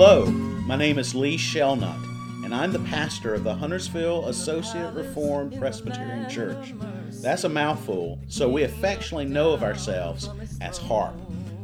Hello, 0.00 0.26
my 0.26 0.76
name 0.76 0.96
is 0.96 1.12
Lee 1.12 1.36
Shelnut, 1.36 1.98
and 2.44 2.54
I'm 2.54 2.70
the 2.70 2.78
pastor 2.78 3.34
of 3.34 3.42
the 3.42 3.52
Huntersville 3.52 4.28
Associate 4.28 4.94
Reformed 4.94 5.58
Presbyterian 5.58 6.30
Church. 6.30 6.72
That's 7.20 7.42
a 7.42 7.48
mouthful, 7.48 8.20
so 8.28 8.48
we 8.48 8.62
affectionately 8.62 9.24
know 9.24 9.50
of 9.50 9.64
ourselves 9.64 10.30
as 10.60 10.78
HARP. 10.78 11.16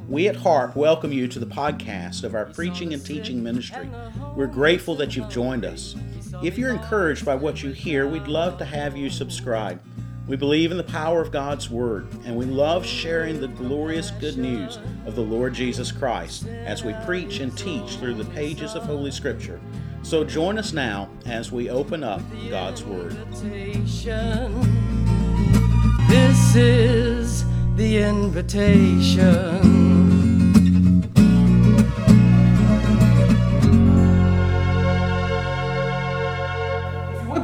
We 0.09 0.27
at 0.27 0.35
HARP 0.35 0.75
welcome 0.75 1.13
you 1.13 1.29
to 1.29 1.39
the 1.39 1.47
podcast 1.47 2.25
of 2.25 2.35
our 2.35 2.47
preaching 2.47 2.93
and 2.93 3.07
teaching 3.07 3.41
ministry. 3.41 3.89
We're 4.35 4.49
grateful 4.49 4.97
that 4.97 5.15
you've 5.15 5.29
joined 5.29 5.65
us. 5.65 5.95
If 6.43 6.59
you're 6.59 6.75
encouraged 6.75 7.25
by 7.25 7.37
what 7.37 7.63
you 7.63 7.71
hear, 7.71 8.09
we'd 8.09 8.27
love 8.27 8.59
to 8.59 8.65
have 8.65 8.97
you 8.97 9.11
subscribe. 9.11 9.81
We 10.27 10.37
believe 10.37 10.71
in 10.71 10.79
the 10.79 10.85
power 10.85 11.21
of 11.21 11.31
God's 11.31 11.69
Word, 11.69 12.07
and 12.25 12.35
we 12.35 12.47
love 12.47 12.87
sharing 12.87 13.41
the 13.41 13.49
glorious 13.49 14.11
good 14.13 14.39
news 14.39 14.79
of 15.05 15.17
the 15.17 15.21
Lord 15.21 15.53
Jesus 15.53 15.93
Christ 15.93 16.47
as 16.47 16.83
we 16.83 16.95
preach 17.05 17.41
and 17.41 17.55
teach 17.59 17.97
through 17.97 18.15
the 18.15 18.25
pages 18.27 18.75
of 18.75 18.85
Holy 18.85 19.11
Scripture. 19.11 19.61
So 20.03 20.25
join 20.25 20.57
us 20.57 20.73
now 20.73 21.11
as 21.27 21.53
we 21.53 21.69
open 21.69 22.03
up 22.03 22.23
God's 22.49 22.83
Word. 22.85 23.13
This 26.09 26.57
is 26.57 27.45
the 27.77 27.99
invitation. 27.99 30.14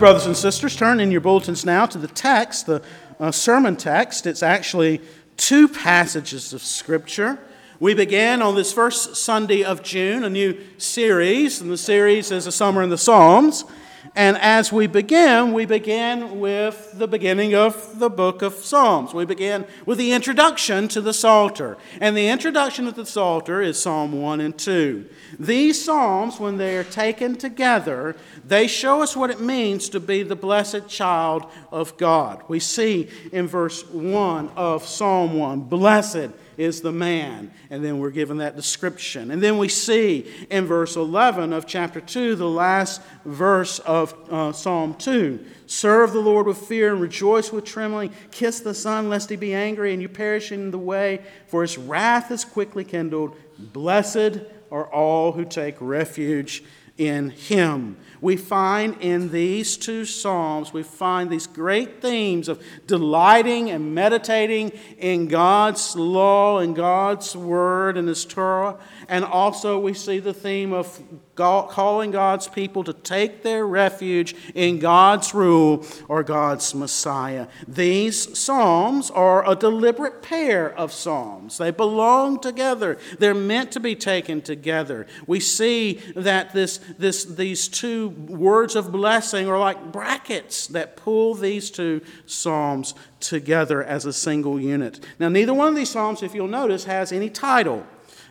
Brothers 0.00 0.24
and 0.24 0.34
sisters, 0.34 0.74
turn 0.74 0.98
in 0.98 1.10
your 1.10 1.20
bulletins 1.20 1.62
now 1.62 1.84
to 1.84 1.98
the 1.98 2.08
text, 2.08 2.64
the 2.64 2.82
uh, 3.20 3.30
sermon 3.30 3.76
text. 3.76 4.26
It's 4.26 4.42
actually 4.42 5.02
two 5.36 5.68
passages 5.68 6.54
of 6.54 6.62
Scripture. 6.62 7.38
We 7.80 7.92
began 7.92 8.40
on 8.40 8.54
this 8.54 8.72
first 8.72 9.16
Sunday 9.16 9.62
of 9.62 9.82
June 9.82 10.24
a 10.24 10.30
new 10.30 10.58
series, 10.78 11.60
and 11.60 11.70
the 11.70 11.76
series 11.76 12.30
is 12.30 12.46
A 12.46 12.52
Summer 12.52 12.82
in 12.82 12.88
the 12.88 12.96
Psalms. 12.96 13.66
And 14.14 14.36
as 14.38 14.72
we 14.72 14.86
begin, 14.86 15.52
we 15.52 15.66
begin 15.66 16.40
with 16.40 16.92
the 16.94 17.06
beginning 17.06 17.54
of 17.54 17.98
the 17.98 18.10
book 18.10 18.42
of 18.42 18.54
Psalms. 18.54 19.14
We 19.14 19.24
begin 19.24 19.66
with 19.86 19.98
the 19.98 20.12
introduction 20.12 20.88
to 20.88 21.00
the 21.00 21.12
Psalter. 21.12 21.76
And 22.00 22.16
the 22.16 22.28
introduction 22.28 22.86
to 22.86 22.92
the 22.92 23.06
Psalter 23.06 23.60
is 23.60 23.80
Psalm 23.80 24.20
1 24.20 24.40
and 24.40 24.58
2. 24.58 25.06
These 25.38 25.84
Psalms, 25.84 26.40
when 26.40 26.56
they 26.56 26.76
are 26.76 26.84
taken 26.84 27.36
together, 27.36 28.16
they 28.44 28.66
show 28.66 29.02
us 29.02 29.16
what 29.16 29.30
it 29.30 29.40
means 29.40 29.88
to 29.90 30.00
be 30.00 30.22
the 30.22 30.36
blessed 30.36 30.88
child 30.88 31.46
of 31.70 31.96
God. 31.96 32.42
We 32.48 32.58
see 32.58 33.08
in 33.32 33.46
verse 33.46 33.84
1 33.88 34.50
of 34.56 34.86
Psalm 34.86 35.34
1 35.34 35.60
Blessed 35.62 36.30
is 36.60 36.82
the 36.82 36.92
man. 36.92 37.50
And 37.70 37.82
then 37.82 37.98
we're 37.98 38.10
given 38.10 38.36
that 38.38 38.54
description. 38.54 39.30
And 39.30 39.42
then 39.42 39.56
we 39.56 39.68
see 39.68 40.30
in 40.50 40.66
verse 40.66 40.94
11 40.94 41.54
of 41.54 41.66
chapter 41.66 42.00
2, 42.00 42.36
the 42.36 42.48
last 42.48 43.00
verse 43.24 43.78
of 43.80 44.14
uh, 44.30 44.52
Psalm 44.52 44.94
2 44.94 45.44
Serve 45.66 46.12
the 46.12 46.20
Lord 46.20 46.46
with 46.46 46.58
fear 46.58 46.92
and 46.92 47.00
rejoice 47.00 47.52
with 47.52 47.64
trembling. 47.64 48.12
Kiss 48.30 48.60
the 48.60 48.74
Son, 48.74 49.08
lest 49.08 49.30
he 49.30 49.36
be 49.36 49.54
angry 49.54 49.92
and 49.92 50.02
you 50.02 50.08
perish 50.08 50.52
in 50.52 50.70
the 50.70 50.78
way, 50.78 51.22
for 51.46 51.62
his 51.62 51.78
wrath 51.78 52.30
is 52.30 52.44
quickly 52.44 52.84
kindled. 52.84 53.36
Blessed 53.56 54.40
are 54.70 54.86
all 54.92 55.32
who 55.32 55.44
take 55.44 55.76
refuge 55.80 56.62
in 56.98 57.30
him. 57.30 57.96
We 58.20 58.36
find 58.36 58.96
in 59.00 59.30
these 59.30 59.76
two 59.76 60.04
Psalms, 60.04 60.72
we 60.72 60.82
find 60.82 61.30
these 61.30 61.46
great 61.46 62.02
themes 62.02 62.48
of 62.48 62.62
delighting 62.86 63.70
and 63.70 63.94
meditating 63.94 64.72
in 64.98 65.28
God's 65.28 65.96
law 65.96 66.58
and 66.58 66.76
God's 66.76 67.34
word 67.34 67.96
and 67.96 68.06
His 68.06 68.24
Torah. 68.26 68.78
And 69.10 69.24
also, 69.24 69.76
we 69.76 69.92
see 69.92 70.20
the 70.20 70.32
theme 70.32 70.72
of 70.72 71.02
God, 71.34 71.68
calling 71.70 72.12
God's 72.12 72.46
people 72.46 72.84
to 72.84 72.92
take 72.92 73.42
their 73.42 73.66
refuge 73.66 74.36
in 74.54 74.78
God's 74.78 75.34
rule 75.34 75.84
or 76.06 76.22
God's 76.22 76.76
Messiah. 76.76 77.48
These 77.66 78.38
Psalms 78.38 79.10
are 79.10 79.50
a 79.50 79.56
deliberate 79.56 80.22
pair 80.22 80.72
of 80.72 80.92
Psalms, 80.92 81.58
they 81.58 81.72
belong 81.72 82.38
together, 82.38 82.98
they're 83.18 83.34
meant 83.34 83.72
to 83.72 83.80
be 83.80 83.96
taken 83.96 84.42
together. 84.42 85.08
We 85.26 85.40
see 85.40 85.94
that 86.14 86.52
this, 86.52 86.78
this, 86.96 87.24
these 87.24 87.66
two 87.66 88.10
words 88.10 88.76
of 88.76 88.92
blessing 88.92 89.48
are 89.48 89.58
like 89.58 89.90
brackets 89.90 90.68
that 90.68 90.96
pull 90.96 91.34
these 91.34 91.68
two 91.68 92.02
Psalms 92.26 92.94
together 93.18 93.82
as 93.82 94.06
a 94.06 94.12
single 94.12 94.60
unit. 94.60 95.04
Now, 95.18 95.28
neither 95.30 95.52
one 95.52 95.66
of 95.66 95.74
these 95.74 95.90
Psalms, 95.90 96.22
if 96.22 96.32
you'll 96.32 96.46
notice, 96.46 96.84
has 96.84 97.10
any 97.10 97.28
title. 97.28 97.84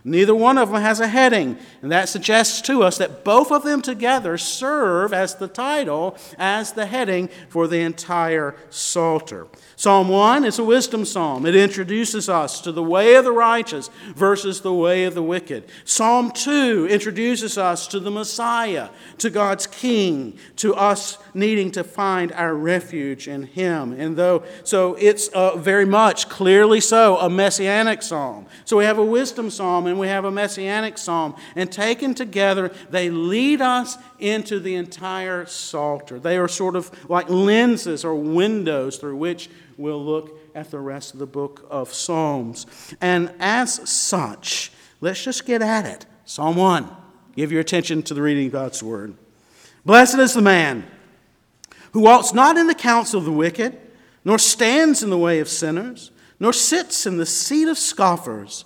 Neither 0.03 0.33
one 0.33 0.57
of 0.57 0.71
them 0.71 0.81
has 0.81 0.99
a 0.99 1.07
heading, 1.07 1.57
and 1.81 1.91
that 1.91 2.09
suggests 2.09 2.61
to 2.61 2.83
us 2.83 2.97
that 2.97 3.23
both 3.23 3.51
of 3.51 3.63
them 3.63 3.81
together 3.81 4.37
serve 4.37 5.13
as 5.13 5.35
the 5.35 5.47
title, 5.47 6.17
as 6.37 6.71
the 6.71 6.85
heading 6.85 7.29
for 7.49 7.67
the 7.67 7.81
entire 7.81 8.55
Psalter. 8.69 9.47
Psalm 9.75 10.09
1 10.09 10.45
is 10.45 10.59
a 10.59 10.63
wisdom 10.63 11.05
psalm. 11.05 11.45
It 11.45 11.55
introduces 11.55 12.29
us 12.29 12.61
to 12.61 12.71
the 12.71 12.83
way 12.83 13.15
of 13.15 13.25
the 13.25 13.31
righteous 13.31 13.89
versus 14.15 14.61
the 14.61 14.73
way 14.73 15.05
of 15.05 15.15
the 15.15 15.23
wicked. 15.23 15.65
Psalm 15.85 16.31
2 16.31 16.87
introduces 16.89 17.57
us 17.57 17.87
to 17.87 17.99
the 17.99 18.11
Messiah, 18.11 18.89
to 19.19 19.29
God's 19.29 19.67
King, 19.67 20.37
to 20.57 20.75
us 20.75 21.17
needing 21.33 21.71
to 21.71 21.83
find 21.83 22.31
our 22.33 22.53
refuge 22.53 23.27
in 23.27 23.43
Him. 23.43 23.93
And 23.93 24.17
though, 24.17 24.43
so 24.63 24.95
it's 24.95 25.27
uh, 25.29 25.57
very 25.57 25.85
much, 25.85 26.29
clearly 26.29 26.81
so, 26.81 27.17
a 27.17 27.29
messianic 27.29 28.01
psalm. 28.01 28.47
So 28.65 28.77
we 28.77 28.85
have 28.85 28.97
a 28.97 29.05
wisdom 29.05 29.49
psalm 29.49 29.87
and 29.89 29.99
we 29.99 30.07
have 30.07 30.25
a 30.25 30.31
messianic 30.31 30.97
psalm. 30.97 31.35
And 31.55 31.71
taken 31.71 32.13
together, 32.13 32.71
they 32.89 33.09
lead 33.09 33.61
us 33.61 33.97
into 34.19 34.59
the 34.59 34.75
entire 34.75 35.45
Psalter. 35.45 36.19
They 36.19 36.37
are 36.37 36.47
sort 36.47 36.75
of 36.75 37.09
like 37.09 37.29
lenses 37.29 38.05
or 38.05 38.15
windows 38.15 38.97
through 38.97 39.17
which 39.17 39.49
we'll 39.77 40.03
look 40.03 40.39
at 40.55 40.71
the 40.71 40.79
rest 40.79 41.13
of 41.13 41.19
the 41.19 41.27
book 41.27 41.65
of 41.69 41.93
Psalms. 41.93 42.65
And 43.01 43.33
as 43.39 43.89
such, 43.89 44.71
let's 45.01 45.23
just 45.23 45.45
get 45.45 45.61
at 45.61 45.85
it. 45.85 46.05
Psalm 46.25 46.55
1. 46.55 46.89
Give 47.35 47.51
your 47.51 47.61
attention 47.61 48.03
to 48.03 48.13
the 48.13 48.21
reading 48.21 48.47
of 48.47 48.51
God's 48.51 48.83
word. 48.83 49.15
Blessed 49.85 50.19
is 50.19 50.33
the 50.33 50.41
man 50.41 50.85
who 51.91 52.01
walks 52.01 52.33
not 52.33 52.57
in 52.57 52.67
the 52.67 52.75
counsel 52.75 53.19
of 53.19 53.25
the 53.25 53.31
wicked, 53.31 53.79
nor 54.23 54.37
stands 54.37 55.01
in 55.01 55.09
the 55.09 55.17
way 55.17 55.39
of 55.39 55.47
sinners, 55.47 56.11
nor 56.39 56.53
sits 56.53 57.05
in 57.05 57.17
the 57.17 57.25
seat 57.25 57.67
of 57.67 57.77
scoffers. 57.77 58.65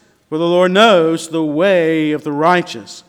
For 0.31 0.37
the 0.37 0.47
Lord 0.47 0.71
knows 0.71 1.27
the 1.27 1.43
way 1.43 2.13
of 2.13 2.23
the 2.23 2.31
righteous, 2.31 3.03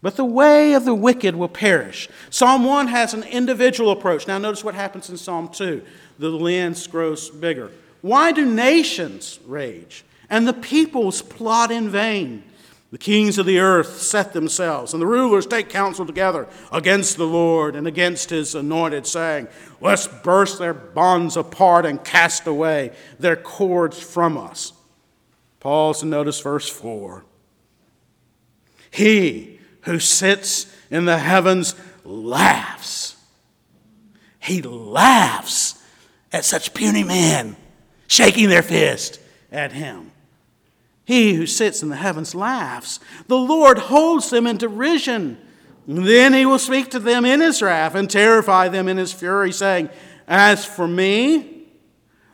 but 0.00 0.14
the 0.14 0.24
way 0.24 0.74
of 0.74 0.84
the 0.84 0.94
wicked 0.94 1.34
will 1.34 1.48
perish. 1.48 2.08
Psalm 2.30 2.62
1 2.62 2.86
has 2.86 3.12
an 3.12 3.24
individual 3.24 3.90
approach. 3.90 4.28
Now, 4.28 4.38
notice 4.38 4.62
what 4.62 4.76
happens 4.76 5.10
in 5.10 5.16
Psalm 5.16 5.48
2 5.48 5.82
the 6.20 6.30
lens 6.30 6.86
grows 6.86 7.30
bigger. 7.30 7.72
Why 8.00 8.30
do 8.30 8.46
nations 8.46 9.40
rage 9.44 10.04
and 10.30 10.46
the 10.46 10.52
peoples 10.52 11.20
plot 11.20 11.72
in 11.72 11.88
vain? 11.88 12.44
The 12.92 12.98
kings 12.98 13.38
of 13.38 13.46
the 13.46 13.58
earth 13.58 14.00
set 14.00 14.32
themselves, 14.32 14.92
and 14.92 15.02
the 15.02 15.06
rulers 15.06 15.46
take 15.46 15.68
counsel 15.68 16.06
together 16.06 16.46
against 16.70 17.16
the 17.16 17.26
Lord 17.26 17.74
and 17.74 17.88
against 17.88 18.30
his 18.30 18.54
anointed, 18.54 19.04
saying, 19.04 19.48
Let's 19.80 20.06
burst 20.06 20.60
their 20.60 20.74
bonds 20.74 21.36
apart 21.36 21.84
and 21.86 22.04
cast 22.04 22.46
away 22.46 22.92
their 23.18 23.34
cords 23.34 23.98
from 23.98 24.38
us. 24.38 24.74
Pause 25.60 26.02
and 26.02 26.10
notice 26.10 26.40
verse 26.40 26.68
4. 26.68 27.24
He 28.90 29.58
who 29.82 29.98
sits 29.98 30.72
in 30.90 31.04
the 31.04 31.18
heavens 31.18 31.74
laughs. 32.04 33.16
He 34.38 34.62
laughs 34.62 35.82
at 36.32 36.44
such 36.44 36.74
puny 36.74 37.04
men, 37.04 37.56
shaking 38.06 38.48
their 38.48 38.62
fist 38.62 39.20
at 39.50 39.72
him. 39.72 40.12
He 41.04 41.34
who 41.34 41.46
sits 41.46 41.82
in 41.82 41.88
the 41.88 41.96
heavens 41.96 42.34
laughs. 42.34 43.00
The 43.28 43.36
Lord 43.36 43.78
holds 43.78 44.30
them 44.30 44.46
in 44.46 44.58
derision. 44.58 45.38
Then 45.86 46.34
he 46.34 46.44
will 46.44 46.58
speak 46.58 46.90
to 46.90 46.98
them 46.98 47.24
in 47.24 47.40
his 47.40 47.62
wrath 47.62 47.94
and 47.94 48.10
terrify 48.10 48.68
them 48.68 48.88
in 48.88 48.98
his 48.98 49.12
fury, 49.12 49.52
saying, 49.52 49.88
As 50.26 50.66
for 50.66 50.86
me, 50.86 51.66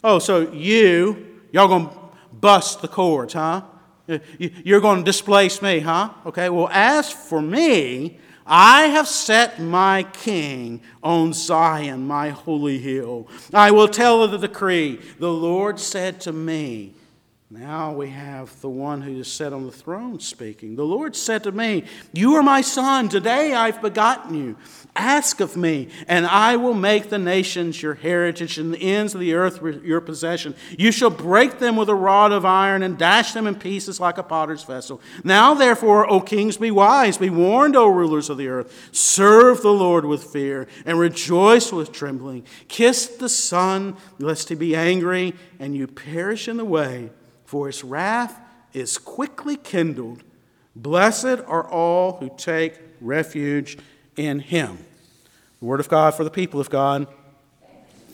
oh, 0.03 0.19
so 0.19 0.50
you, 0.50 1.41
y'all 1.53 1.69
gonna 1.69 2.04
bust 2.44 2.82
the 2.82 2.88
cords, 2.88 3.32
huh? 3.32 3.62
You're 4.38 4.82
going 4.82 4.99
to 4.99 5.05
displace 5.05 5.62
me, 5.62 5.81
huh? 5.81 6.11
Okay, 6.26 6.50
well, 6.50 6.69
as 6.70 7.11
for 7.11 7.41
me, 7.41 8.19
I 8.44 8.88
have 8.88 9.08
set 9.08 9.58
my 9.58 10.02
king 10.12 10.82
on 11.02 11.32
Zion, 11.32 12.06
my 12.06 12.29
holy 12.29 12.79
hill. 12.79 13.29
I 13.55 13.70
will 13.70 13.88
tell 13.88 14.23
of 14.23 14.31
the 14.31 14.37
decree. 14.37 15.00
The 15.19 15.32
Lord 15.32 15.81
said 15.81 16.20
to 16.20 16.35
me, 16.35 16.93
now 17.50 17.93
we 17.93 18.08
have 18.08 18.61
the 18.62 18.69
one 18.70 19.02
who 19.02 19.20
is 19.20 19.31
set 19.31 19.52
on 19.52 19.64
the 19.64 19.70
throne 19.70 20.19
speaking. 20.19 20.75
The 20.75 20.85
Lord 20.85 21.14
said 21.14 21.44
to 21.44 21.52
me, 21.52 21.85
You 22.12 22.35
are 22.35 22.43
my 22.43 22.62
son. 22.62 23.08
Today 23.08 23.55
I've 23.55 23.81
begotten 23.81 24.35
you. 24.35 24.56
Ask 24.96 25.41
of 25.41 25.56
me, 25.56 25.88
and 26.08 26.26
I 26.26 26.56
will 26.56 26.75
make 26.75 27.11
the 27.11 27.19
nations 27.19 27.81
your 27.81 27.94
heritage 27.94 28.58
and 28.58 28.75
the 28.75 28.82
ends 28.82 29.14
of 29.14 29.20
the 29.20 29.35
earth 29.35 29.62
your 29.85 30.00
possession. 30.00 30.55
You 30.76 30.91
shall 30.91 31.11
break 31.11 31.58
them 31.58 31.76
with 31.76 31.88
a 31.88 31.94
rod 31.94 32.32
of 32.32 32.44
iron 32.44 32.82
and 32.82 32.99
dash 32.99 33.32
them 33.32 33.47
in 33.47 33.56
pieces 33.56 34.00
like 34.00 34.19
a 34.19 34.23
potter's 34.23 34.64
vessel. 34.64 35.00
Now, 35.23 35.55
therefore, 35.55 36.11
O 36.11 36.20
kings, 36.20 36.56
be 36.56 36.70
wise. 36.70 37.19
Be 37.19 37.31
warned, 37.31 37.76
O 37.76 37.87
rulers 37.87 38.31
of 38.31 38.38
the 38.38 38.49
earth. 38.49 38.88
Serve 38.90 39.62
the 39.62 39.73
Lord 39.73 40.06
with 40.06 40.25
fear 40.25 40.67
and 40.87 40.99
rejoice 40.99 41.73
with 41.73 41.93
trembling. 41.93 42.47
Kiss 42.69 43.06
the 43.06 43.29
Son, 43.29 43.97
lest 44.19 44.49
he 44.49 44.55
be 44.55 44.75
angry 44.75 45.35
and 45.61 45.76
you 45.76 45.87
perish 45.87 46.49
in 46.49 46.56
the 46.56 46.64
way 46.64 47.11
for 47.55 47.69
his 47.69 47.85
wrath 47.85 48.41
is 48.73 48.99
quickly 48.99 49.56
kindled. 49.56 50.25
Blessed 50.75 51.39
are 51.47 51.62
all 51.71 52.17
who 52.17 52.29
take 52.37 52.81
refuge 53.01 53.79
in 54.17 54.41
him. 54.41 54.79
The 55.61 55.65
word 55.65 55.79
of 55.79 55.89
God 55.89 56.17
for 56.17 56.25
the 56.25 56.31
people 56.31 56.59
of 56.59 56.69
God. 56.69 57.06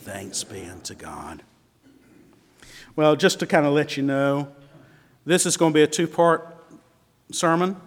Thanks 0.01 0.43
be 0.43 0.63
unto 0.65 0.93
God. 0.93 1.41
Well, 2.95 3.15
just 3.15 3.39
to 3.39 3.47
kind 3.47 3.65
of 3.65 3.73
let 3.73 3.97
you 3.97 4.03
know, 4.03 4.47
this 5.25 5.47
is 5.47 5.57
going 5.57 5.73
to 5.73 5.75
be 5.75 5.81
a 5.81 5.87
two 5.87 6.05
part 6.05 6.55
sermon. 7.31 7.77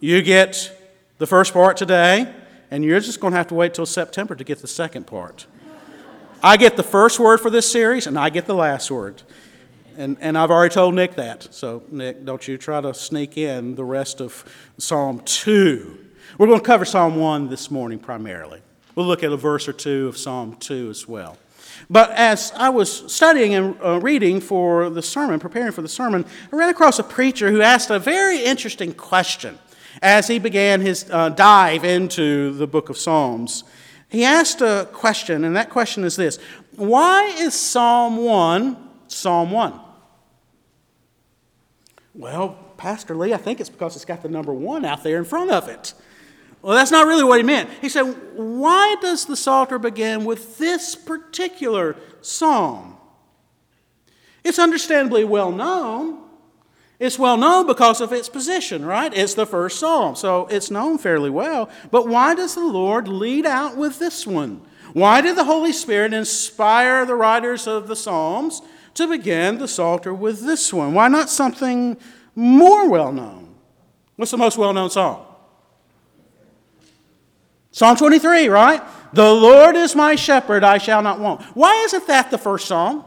You 0.00 0.22
get 0.22 0.74
the 1.18 1.26
first 1.26 1.52
part 1.52 1.76
today, 1.76 2.34
and 2.70 2.82
you're 2.82 3.00
just 3.00 3.20
going 3.20 3.32
to 3.32 3.36
have 3.36 3.48
to 3.48 3.54
wait 3.54 3.74
till 3.74 3.84
September 3.84 4.34
to 4.34 4.42
get 4.42 4.62
the 4.62 4.68
second 4.68 5.06
part. 5.06 5.44
I 6.42 6.56
get 6.56 6.78
the 6.78 6.82
first 6.82 7.20
word 7.20 7.40
for 7.40 7.50
this 7.50 7.70
series, 7.70 8.06
and 8.06 8.18
I 8.18 8.30
get 8.30 8.46
the 8.46 8.54
last 8.54 8.90
word. 8.90 9.20
And, 10.00 10.16
and 10.22 10.38
I've 10.38 10.50
already 10.50 10.72
told 10.72 10.94
Nick 10.94 11.16
that. 11.16 11.52
So, 11.52 11.82
Nick, 11.90 12.24
don't 12.24 12.48
you 12.48 12.56
try 12.56 12.80
to 12.80 12.94
sneak 12.94 13.36
in 13.36 13.74
the 13.74 13.84
rest 13.84 14.22
of 14.22 14.46
Psalm 14.78 15.20
2. 15.26 15.98
We're 16.38 16.46
going 16.46 16.58
to 16.58 16.64
cover 16.64 16.86
Psalm 16.86 17.16
1 17.16 17.50
this 17.50 17.70
morning 17.70 17.98
primarily. 17.98 18.62
We'll 18.94 19.04
look 19.04 19.22
at 19.22 19.30
a 19.30 19.36
verse 19.36 19.68
or 19.68 19.74
two 19.74 20.08
of 20.08 20.16
Psalm 20.16 20.56
2 20.56 20.88
as 20.88 21.06
well. 21.06 21.36
But 21.90 22.12
as 22.12 22.50
I 22.56 22.70
was 22.70 23.12
studying 23.12 23.52
and 23.52 23.76
uh, 23.84 24.00
reading 24.00 24.40
for 24.40 24.88
the 24.88 25.02
sermon, 25.02 25.38
preparing 25.38 25.72
for 25.72 25.82
the 25.82 25.88
sermon, 25.88 26.24
I 26.50 26.56
ran 26.56 26.70
across 26.70 26.98
a 26.98 27.04
preacher 27.04 27.50
who 27.50 27.60
asked 27.60 27.90
a 27.90 27.98
very 27.98 28.42
interesting 28.42 28.94
question 28.94 29.58
as 30.00 30.28
he 30.28 30.38
began 30.38 30.80
his 30.80 31.10
uh, 31.10 31.28
dive 31.28 31.84
into 31.84 32.52
the 32.54 32.66
book 32.66 32.88
of 32.88 32.96
Psalms. 32.96 33.64
He 34.08 34.24
asked 34.24 34.62
a 34.62 34.88
question, 34.94 35.44
and 35.44 35.54
that 35.56 35.68
question 35.68 36.04
is 36.04 36.16
this 36.16 36.38
Why 36.76 37.26
is 37.38 37.52
Psalm 37.52 38.16
1 38.16 38.86
Psalm 39.08 39.50
1? 39.50 39.89
Well, 42.20 42.58
Pastor 42.76 43.16
Lee, 43.16 43.32
I 43.32 43.38
think 43.38 43.60
it's 43.60 43.70
because 43.70 43.96
it's 43.96 44.04
got 44.04 44.22
the 44.22 44.28
number 44.28 44.52
one 44.52 44.84
out 44.84 45.02
there 45.02 45.16
in 45.16 45.24
front 45.24 45.50
of 45.50 45.68
it. 45.68 45.94
Well, 46.60 46.76
that's 46.76 46.90
not 46.90 47.06
really 47.06 47.24
what 47.24 47.38
he 47.38 47.42
meant. 47.42 47.70
He 47.80 47.88
said, 47.88 48.14
Why 48.34 48.96
does 49.00 49.24
the 49.24 49.36
Psalter 49.36 49.78
begin 49.78 50.26
with 50.26 50.58
this 50.58 50.94
particular 50.94 51.96
psalm? 52.20 52.98
It's 54.44 54.58
understandably 54.58 55.24
well 55.24 55.50
known. 55.50 56.18
It's 56.98 57.18
well 57.18 57.38
known 57.38 57.66
because 57.66 58.02
of 58.02 58.12
its 58.12 58.28
position, 58.28 58.84
right? 58.84 59.10
It's 59.14 59.32
the 59.32 59.46
first 59.46 59.78
psalm, 59.78 60.14
so 60.14 60.46
it's 60.48 60.70
known 60.70 60.98
fairly 60.98 61.30
well. 61.30 61.70
But 61.90 62.06
why 62.06 62.34
does 62.34 62.54
the 62.54 62.66
Lord 62.66 63.08
lead 63.08 63.46
out 63.46 63.78
with 63.78 63.98
this 63.98 64.26
one? 64.26 64.60
Why 64.92 65.22
did 65.22 65.36
the 65.36 65.44
Holy 65.44 65.72
Spirit 65.72 66.12
inspire 66.12 67.06
the 67.06 67.14
writers 67.14 67.66
of 67.66 67.88
the 67.88 67.96
Psalms 67.96 68.60
to 68.94 69.06
begin 69.08 69.58
the 69.58 69.68
Psalter 69.68 70.12
with 70.12 70.42
this 70.42 70.72
one? 70.72 70.94
Why 70.94 71.08
not 71.08 71.30
something 71.30 71.96
more 72.34 72.88
well 72.88 73.12
known? 73.12 73.54
What's 74.16 74.30
the 74.30 74.36
most 74.36 74.58
well 74.58 74.72
known 74.72 74.90
psalm? 74.90 75.22
Psalm 77.72 77.96
23, 77.96 78.48
right? 78.48 78.82
The 79.12 79.32
Lord 79.32 79.76
is 79.76 79.94
my 79.94 80.14
shepherd, 80.14 80.64
I 80.64 80.78
shall 80.78 81.02
not 81.02 81.20
want. 81.20 81.42
Why 81.56 81.84
isn't 81.84 82.06
that 82.06 82.30
the 82.30 82.38
first 82.38 82.66
psalm? 82.66 83.04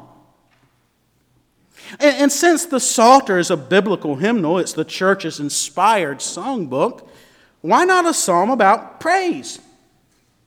And, 2.00 2.16
and, 2.16 2.32
since 2.32 2.66
the 2.66 2.80
Psalter 2.80 3.38
is 3.38 3.52
a 3.52 3.58
biblical 3.58 4.16
hymnal, 4.16 4.58
it's 4.58 4.74
the 4.74 4.86
church's 4.86 5.40
inspired 5.40 6.20
songbook, 6.20 7.08
why 7.62 7.86
not 7.86 8.06
a 8.06 8.14
psalm 8.14 8.50
about 8.50 9.00
praise? 9.00 9.60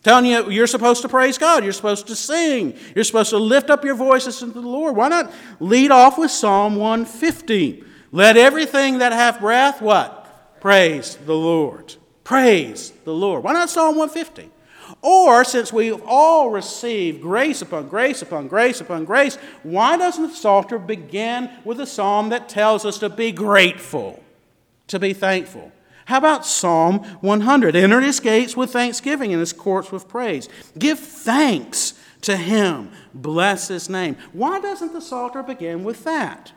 Telling 0.06 0.24
you 0.24 0.48
you're 0.52 0.68
supposed 0.68 1.02
to 1.02 1.08
praise 1.08 1.36
God, 1.36 1.64
you're 1.64 1.72
supposed 1.72 2.06
to 2.06 2.14
sing, 2.14 2.78
you're 2.94 3.02
supposed 3.02 3.30
to 3.30 3.38
lift 3.38 3.70
up 3.70 3.84
your 3.84 3.96
voices 3.96 4.38
to 4.38 4.46
the 4.46 4.60
Lord. 4.60 4.94
Why 4.94 5.08
not 5.08 5.32
lead 5.58 5.90
off 5.90 6.16
with 6.16 6.30
Psalm 6.30 6.76
150? 6.76 7.82
Let 8.12 8.36
everything 8.36 8.98
that 8.98 9.12
hath 9.12 9.40
breath, 9.40 9.82
what? 9.82 10.60
Praise 10.60 11.16
the 11.16 11.34
Lord. 11.34 11.96
Praise 12.22 12.92
the 13.02 13.12
Lord. 13.12 13.42
Why 13.42 13.52
not 13.52 13.68
Psalm 13.68 13.96
150? 13.96 14.48
Or, 15.02 15.42
since 15.42 15.72
we've 15.72 16.00
all 16.06 16.50
received 16.50 17.20
grace 17.20 17.60
upon 17.60 17.88
grace 17.88 18.22
upon 18.22 18.46
grace 18.46 18.80
upon 18.80 19.06
grace, 19.06 19.34
why 19.64 19.96
doesn't 19.96 20.28
the 20.28 20.34
Psalter 20.34 20.78
begin 20.78 21.50
with 21.64 21.80
a 21.80 21.86
psalm 21.86 22.28
that 22.28 22.48
tells 22.48 22.84
us 22.84 22.98
to 22.98 23.08
be 23.08 23.32
grateful, 23.32 24.22
to 24.86 25.00
be 25.00 25.12
thankful? 25.12 25.72
How 26.06 26.18
about 26.18 26.46
Psalm 26.46 27.00
100? 27.20 27.76
Enter 27.76 28.00
his 28.00 28.20
gates 28.20 28.56
with 28.56 28.72
thanksgiving 28.72 29.32
and 29.32 29.40
his 29.40 29.52
courts 29.52 29.92
with 29.92 30.08
praise. 30.08 30.48
Give 30.78 30.98
thanks 30.98 31.94
to 32.22 32.36
him. 32.36 32.90
Bless 33.12 33.68
his 33.68 33.88
name. 33.88 34.16
Why 34.32 34.60
doesn't 34.60 34.92
the 34.92 35.00
Psalter 35.00 35.42
begin 35.42 35.84
with 35.84 36.04
that? 36.04 36.52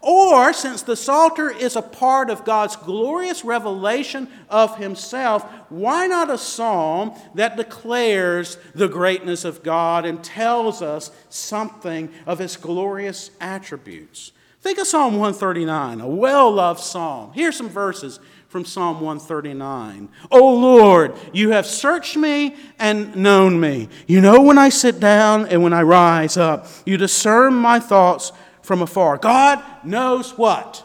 Or, 0.00 0.52
since 0.52 0.82
the 0.82 0.96
Psalter 0.96 1.50
is 1.50 1.76
a 1.76 1.82
part 1.82 2.28
of 2.28 2.44
God's 2.44 2.76
glorious 2.76 3.44
revelation 3.44 4.28
of 4.48 4.78
Himself, 4.78 5.44
why 5.68 6.06
not 6.06 6.30
a 6.30 6.38
psalm 6.38 7.14
that 7.34 7.56
declares 7.56 8.58
the 8.74 8.88
greatness 8.88 9.44
of 9.44 9.62
God 9.62 10.04
and 10.04 10.22
tells 10.22 10.82
us 10.82 11.12
something 11.28 12.12
of 12.26 12.40
His 12.40 12.56
glorious 12.56 13.30
attributes? 13.40 14.32
Think 14.66 14.78
of 14.80 14.88
Psalm 14.88 15.12
139, 15.12 16.00
a 16.00 16.08
well 16.08 16.50
loved 16.50 16.80
psalm. 16.80 17.30
Here's 17.32 17.54
some 17.54 17.68
verses 17.68 18.18
from 18.48 18.64
Psalm 18.64 18.96
139. 19.00 20.08
O 20.32 20.54
Lord, 20.54 21.14
you 21.32 21.50
have 21.50 21.66
searched 21.66 22.16
me 22.16 22.56
and 22.76 23.14
known 23.14 23.60
me. 23.60 23.88
You 24.08 24.20
know 24.20 24.42
when 24.42 24.58
I 24.58 24.70
sit 24.70 24.98
down 24.98 25.46
and 25.46 25.62
when 25.62 25.72
I 25.72 25.82
rise 25.82 26.36
up. 26.36 26.66
You 26.84 26.96
discern 26.96 27.54
my 27.54 27.78
thoughts 27.78 28.32
from 28.60 28.82
afar. 28.82 29.18
God 29.18 29.62
knows 29.84 30.36
what? 30.36 30.84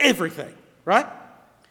Everything, 0.00 0.52
right? 0.84 1.06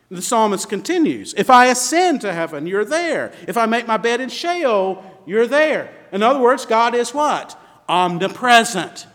The 0.09 0.21
psalmist 0.21 0.69
continues 0.69 1.33
If 1.33 1.49
I 1.49 1.65
ascend 1.65 2.21
to 2.21 2.31
heaven, 2.31 2.65
you're 2.65 2.85
there. 2.85 3.33
If 3.49 3.57
I 3.57 3.65
make 3.65 3.85
my 3.85 3.97
bed 3.97 4.21
in 4.21 4.29
Sheol, 4.29 5.03
you're 5.25 5.45
there. 5.45 5.93
In 6.13 6.23
other 6.23 6.39
words, 6.39 6.65
God 6.65 6.95
is 6.95 7.13
what? 7.13 7.59
Omnipresent. 7.89 9.07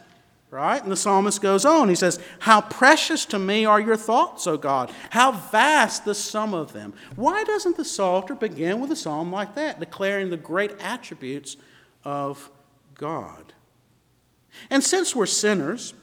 Right? 0.53 0.83
And 0.83 0.93
the 0.93 0.97
psalmist 0.97 1.41
goes 1.41 1.65
on. 1.65 1.89
He 1.89 1.95
says, 1.95 2.21
How 2.41 2.61
precious 2.61 3.25
to 3.27 3.39
me 3.39 3.65
are 3.65 3.81
your 3.81 3.97
thoughts, 3.97 4.47
O 4.47 4.59
God. 4.59 4.93
How 5.09 5.33
vast 5.33 6.05
the 6.05 6.15
sum 6.15 6.53
of 6.53 6.75
them. 6.75 6.93
Why 7.17 7.43
doesn't 7.43 7.79
the 7.79 7.87
Psalter 7.87 8.35
begin 8.35 8.79
with 8.79 8.91
a 8.91 8.97
psalm 8.97 9.33
like 9.33 9.55
that, 9.55 9.81
declaring 9.81 10.29
the 10.29 10.37
great 10.37 10.73
attributes 10.79 11.57
of 12.05 12.51
God? 12.97 13.55
And 14.69 14.85
since 14.85 15.17
we're 15.17 15.25
sinners, 15.25 15.95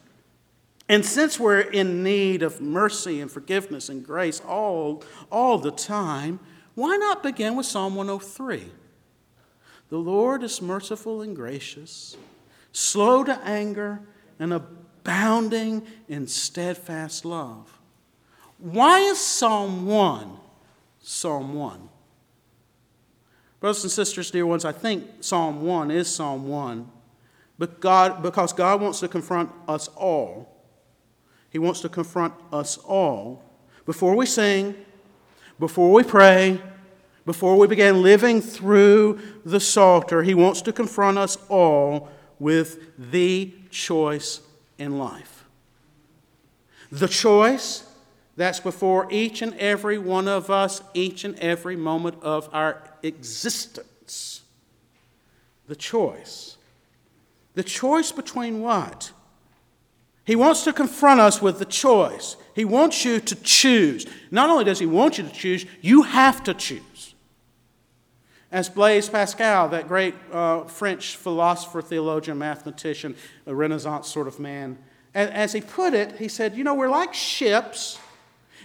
and 0.88 1.06
since 1.06 1.40
we're 1.40 1.60
in 1.60 2.04
need 2.04 2.42
of 2.42 2.60
mercy 2.60 3.22
and 3.22 3.30
forgiveness 3.30 3.88
and 3.88 4.04
grace 4.04 4.40
all, 4.40 5.04
all 5.32 5.60
the 5.60 5.70
time, 5.70 6.40
why 6.74 6.98
not 6.98 7.22
begin 7.22 7.56
with 7.56 7.68
Psalm 7.68 7.94
103? 7.94 8.72
The 9.90 9.98
Lord 10.00 10.42
is 10.42 10.60
merciful 10.60 11.22
and 11.22 11.36
gracious, 11.36 12.18
slow 12.72 13.24
to 13.24 13.40
anger 13.44 14.02
and 14.40 14.54
abounding 14.54 15.86
in 16.08 16.28
steadfast 16.28 17.26
love. 17.26 17.80
Why 18.58 19.00
is 19.00 19.20
Psalm 19.20 19.86
1 19.86 20.38
Psalm 21.02 21.54
1? 21.54 21.90
Brothers 23.60 23.84
and 23.84 23.92
sisters, 23.92 24.32
dear 24.32 24.46
ones, 24.46 24.64
I 24.64 24.72
think 24.72 25.06
Psalm 25.22 25.64
1 25.64 25.92
is 25.92 26.14
Psalm 26.14 26.48
1 26.48 26.90
but 27.60 27.82
God, 27.82 28.24
because 28.24 28.54
God 28.54 28.82
wants 28.82 29.02
to 29.02 29.10
confront 29.10 29.52
us 29.68 29.90
all. 29.90 30.50
He 31.50 31.60
wants 31.60 31.82
to 31.82 31.90
confront 31.90 32.34
us 32.54 32.78
all 32.78 33.44
before 33.86 34.16
we 34.16 34.26
sing, 34.26 34.76
before 35.60 35.92
we 35.92 36.04
pray, 36.04 36.62
before 37.26 37.58
we 37.58 37.68
begin 37.68 38.02
living 38.02 38.42
through 38.42 39.20
the 39.44 39.60
Psalter. 39.60 40.24
He 40.24 40.34
wants 40.34 40.62
to 40.64 40.72
confront 40.72 41.18
us 41.18 41.38
all 41.50 42.10
with 42.40 43.12
the 43.12 43.54
choice 43.70 44.42
in 44.78 44.98
life. 44.98 45.46
The 46.92 47.08
choice 47.08 47.84
that's 48.36 48.60
before 48.60 49.08
each 49.12 49.42
and 49.42 49.54
every 49.56 49.98
one 49.98 50.28
of 50.28 50.50
us, 50.50 50.82
each 50.94 51.24
and 51.24 51.38
every 51.40 51.76
moment 51.76 52.24
of 52.24 52.50
our 52.54 52.82
existence. 53.04 54.42
The 55.68 55.76
choice. 55.76 56.58
The 57.56 57.64
choice 57.64 58.12
between 58.12 58.62
what? 58.62 59.12
He 60.24 60.36
wants 60.36 60.64
to 60.64 60.74
confront 60.74 61.20
us 61.20 61.42
with 61.42 61.60
the 61.60 61.66
choice. 61.66 62.38
He 62.56 62.64
wants 62.64 63.04
you 63.04 63.20
to 63.20 63.36
choose. 63.36 64.06
Not 64.32 64.50
only 64.50 64.64
does 64.64 64.80
he 64.80 64.86
want 64.86 65.18
you 65.18 65.26
to 65.26 65.34
choose, 65.34 65.66
you 65.82 66.04
have 66.04 66.44
to 66.44 66.54
choose. 66.54 66.82
As 68.52 68.68
Blaise 68.68 69.10
Pascal, 69.10 69.70
that 69.70 69.88
great 69.88 70.16
uh, 70.32 70.64
French 70.64 71.16
philosopher, 71.16 71.82
theologian, 71.82 72.40
mathematician, 72.40 73.16
a 73.46 73.54
Renaissance 73.54 74.08
sort 74.08 74.28
of 74.28 74.40
man, 74.40 74.78
as 75.14 75.54
he 75.54 75.62
put 75.62 75.94
it, 75.94 76.18
he 76.18 76.28
said, 76.28 76.56
You 76.56 76.64
know, 76.64 76.74
we're 76.74 76.90
like 76.90 77.14
ships, 77.14 78.00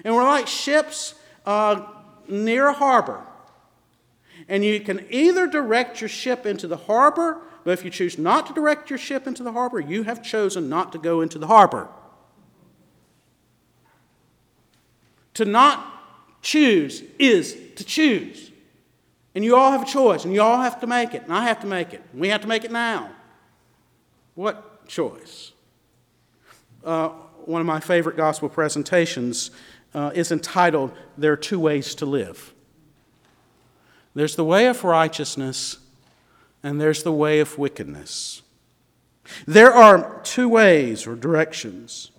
and 0.04 0.14
we're 0.14 0.24
like 0.24 0.46
ships 0.46 1.14
uh, 1.46 1.86
near 2.28 2.68
a 2.68 2.72
harbor. 2.72 3.22
And 4.48 4.64
you 4.64 4.80
can 4.80 5.06
either 5.10 5.46
direct 5.46 6.00
your 6.00 6.08
ship 6.08 6.44
into 6.44 6.66
the 6.66 6.76
harbor, 6.76 7.40
but 7.64 7.72
if 7.72 7.84
you 7.84 7.90
choose 7.90 8.18
not 8.18 8.46
to 8.46 8.52
direct 8.52 8.90
your 8.90 8.98
ship 8.98 9.26
into 9.26 9.42
the 9.42 9.52
harbor, 9.52 9.80
you 9.80 10.02
have 10.02 10.22
chosen 10.22 10.68
not 10.68 10.92
to 10.92 10.98
go 10.98 11.22
into 11.22 11.38
the 11.38 11.46
harbor. 11.46 11.88
To 15.34 15.44
not 15.44 16.42
choose 16.42 17.02
is 17.18 17.56
to 17.76 17.84
choose. 17.84 18.50
And 19.34 19.44
you 19.44 19.56
all 19.56 19.72
have 19.72 19.82
a 19.82 19.86
choice, 19.86 20.24
and 20.24 20.32
you 20.32 20.42
all 20.42 20.62
have 20.62 20.80
to 20.80 20.86
make 20.86 21.12
it, 21.14 21.24
and 21.24 21.32
I 21.32 21.44
have 21.44 21.60
to 21.60 21.66
make 21.66 21.92
it, 21.92 22.02
and 22.12 22.20
we 22.20 22.28
have 22.28 22.40
to 22.42 22.46
make 22.46 22.64
it 22.64 22.70
now. 22.70 23.10
What 24.34 24.86
choice? 24.86 25.52
Uh, 26.84 27.08
one 27.44 27.60
of 27.60 27.66
my 27.66 27.80
favorite 27.80 28.16
gospel 28.16 28.48
presentations 28.48 29.50
uh, 29.94 30.12
is 30.14 30.30
entitled 30.30 30.92
There 31.18 31.32
Are 31.32 31.36
Two 31.36 31.58
Ways 31.58 31.94
to 31.96 32.06
Live. 32.06 32.54
There's 34.14 34.36
the 34.36 34.44
way 34.44 34.66
of 34.66 34.84
righteousness, 34.84 35.78
and 36.62 36.80
there's 36.80 37.02
the 37.02 37.12
way 37.12 37.40
of 37.40 37.58
wickedness. 37.58 38.42
There 39.46 39.72
are 39.72 40.20
two 40.22 40.48
ways 40.48 41.06
or 41.06 41.16
directions. 41.16 42.10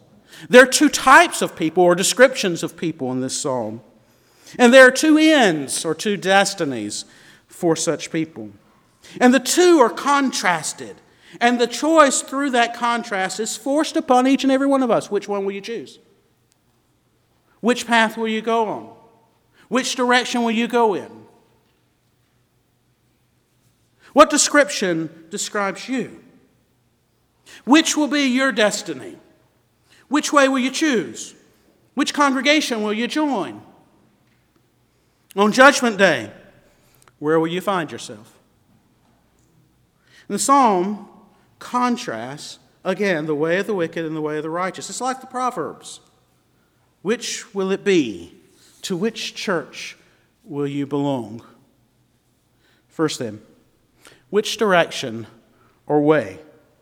There 0.49 0.63
are 0.63 0.67
two 0.67 0.89
types 0.89 1.41
of 1.41 1.55
people 1.55 1.83
or 1.83 1.95
descriptions 1.95 2.63
of 2.63 2.75
people 2.75 3.11
in 3.11 3.21
this 3.21 3.39
psalm. 3.39 3.81
And 4.57 4.73
there 4.73 4.87
are 4.87 4.91
two 4.91 5.17
ends 5.17 5.83
or 5.85 5.93
two 5.93 6.17
destinies 6.17 7.05
for 7.47 7.75
such 7.75 8.11
people. 8.11 8.51
And 9.19 9.33
the 9.33 9.39
two 9.39 9.79
are 9.79 9.89
contrasted. 9.89 10.97
And 11.41 11.59
the 11.59 11.67
choice 11.67 12.21
through 12.21 12.51
that 12.51 12.75
contrast 12.75 13.39
is 13.39 13.57
forced 13.57 13.97
upon 13.97 14.27
each 14.27 14.43
and 14.43 14.51
every 14.51 14.67
one 14.67 14.83
of 14.83 14.91
us. 14.91 15.11
Which 15.11 15.27
one 15.27 15.45
will 15.45 15.51
you 15.51 15.61
choose? 15.61 15.99
Which 17.59 17.87
path 17.87 18.17
will 18.17 18.27
you 18.27 18.41
go 18.41 18.67
on? 18.67 18.95
Which 19.67 19.95
direction 19.95 20.43
will 20.43 20.51
you 20.51 20.67
go 20.67 20.93
in? 20.93 21.25
What 24.13 24.29
description 24.29 25.25
describes 25.29 25.89
you? 25.89 26.23
Which 27.65 27.97
will 27.97 28.07
be 28.07 28.27
your 28.27 28.51
destiny? 28.51 29.17
Which 30.07 30.31
way 30.31 30.47
will 30.47 30.59
you 30.59 30.71
choose? 30.71 31.35
Which 31.95 32.13
congregation 32.13 32.83
will 32.83 32.93
you 32.93 33.07
join? 33.07 33.61
On 35.35 35.51
Judgment 35.51 35.97
Day, 35.97 36.31
where 37.19 37.39
will 37.39 37.47
you 37.47 37.61
find 37.61 37.91
yourself? 37.91 38.31
the 40.27 40.39
psalm 40.39 41.07
contrasts, 41.59 42.57
again, 42.83 43.25
the 43.27 43.35
way 43.35 43.59
of 43.59 43.67
the 43.67 43.75
wicked 43.75 44.05
and 44.05 44.15
the 44.15 44.21
way 44.21 44.37
of 44.37 44.43
the 44.43 44.49
righteous. 44.49 44.89
It's 44.89 45.01
like 45.01 45.21
the 45.21 45.27
Proverbs. 45.27 45.99
Which 47.03 47.53
will 47.53 47.69
it 47.71 47.83
be? 47.83 48.33
To 48.83 48.97
which 48.97 49.35
church 49.35 49.97
will 50.43 50.67
you 50.67 50.87
belong? 50.87 51.43
First, 52.87 53.19
then, 53.19 53.41
which 54.29 54.57
direction 54.57 55.27
or 55.85 56.01
way 56.01 56.39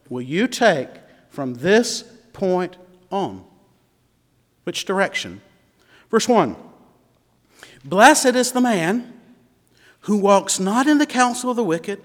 will 0.10 0.22
you 0.22 0.48
take 0.48 0.89
from 1.29 1.55
this 1.55 2.03
point 2.31 2.77
on? 3.12 3.43
Which 4.63 4.86
direction? 4.86 5.41
Verse 6.10 6.29
1 6.29 6.55
Blessed 7.84 8.36
is 8.36 8.52
the 8.52 8.62
man 8.62 9.13
who 10.02 10.18
walks 10.18 10.60
not 10.60 10.88
in 10.88 10.98
the 10.98 11.06
counsel 11.06 11.50
of 11.50 11.56
the 11.56 11.63
wicked, 11.63 12.02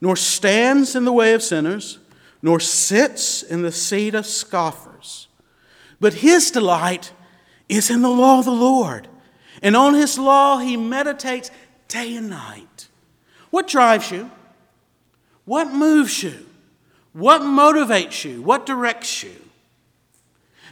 nor 0.00 0.16
stands 0.16 0.96
in 0.96 1.04
the 1.04 1.12
way 1.12 1.34
of 1.34 1.42
sinners, 1.42 1.98
nor 2.42 2.58
sits 2.58 3.42
in 3.42 3.62
the 3.62 3.72
seat 3.72 4.14
of 4.14 4.26
scoffers. 4.26 5.28
But 6.00 6.14
his 6.14 6.50
delight 6.50 7.12
is 7.68 7.90
in 7.90 8.02
the 8.02 8.10
law 8.10 8.40
of 8.40 8.44
the 8.44 8.50
Lord, 8.50 9.08
and 9.62 9.76
on 9.76 9.94
his 9.94 10.18
law 10.18 10.58
he 10.58 10.76
meditates 10.76 11.50
day 11.88 12.16
and 12.16 12.28
night. 12.28 12.88
What 13.50 13.68
drives 13.68 14.10
you? 14.10 14.30
What 15.44 15.72
moves 15.72 16.22
you? 16.22 16.46
What 17.12 17.42
motivates 17.42 18.24
you? 18.24 18.42
What 18.42 18.66
directs 18.66 19.22
you? 19.22 19.36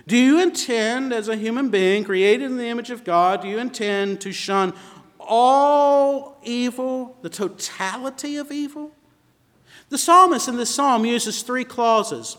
Do 0.07 0.17
you 0.17 0.41
intend, 0.41 1.13
as 1.13 1.29
a 1.29 1.37
human 1.37 1.69
being 1.69 2.05
created 2.05 2.47
in 2.47 2.57
the 2.57 2.69
image 2.69 2.91
of 2.91 3.05
God, 3.05 3.43
do 3.43 3.49
you 3.49 3.59
intend 3.59 4.21
to 4.23 4.33
shun 4.33 4.73
all 5.19 6.41
evil, 6.43 7.17
the 7.23 7.29
totality 7.29 8.37
of 8.37 8.51
evil? 8.51 8.93
The 9.91 9.99
psalmist 9.99 10.49
in 10.49 10.57
this 10.57 10.75
psalm 10.75 11.05
uses 11.05 11.43
three 11.43 11.65
clauses, 11.65 12.37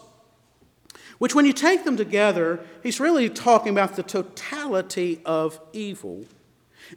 which, 1.17 1.35
when 1.35 1.45
you 1.45 1.53
take 1.53 1.83
them 1.83 1.97
together, 1.97 2.59
he's 2.81 2.99
really 2.99 3.29
talking 3.29 3.71
about 3.71 3.95
the 3.95 4.03
totality 4.03 5.21
of 5.25 5.59
evil. 5.71 6.25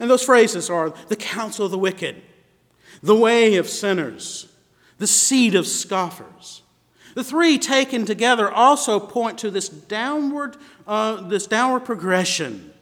And 0.00 0.10
those 0.10 0.24
phrases 0.24 0.70
are 0.70 0.90
the 1.08 1.16
counsel 1.16 1.66
of 1.66 1.70
the 1.70 1.78
wicked, 1.78 2.22
the 3.02 3.14
way 3.14 3.56
of 3.56 3.68
sinners, 3.68 4.48
the 4.98 5.06
seed 5.06 5.54
of 5.54 5.66
scoffers. 5.66 6.62
The 7.14 7.24
three 7.24 7.58
taken 7.58 8.04
together 8.04 8.50
also 8.50 8.98
point 8.98 9.38
to 9.38 9.50
this 9.50 9.68
downward, 9.68 10.56
uh, 10.86 11.28
this 11.28 11.46
downward 11.46 11.80
progression. 11.80 12.72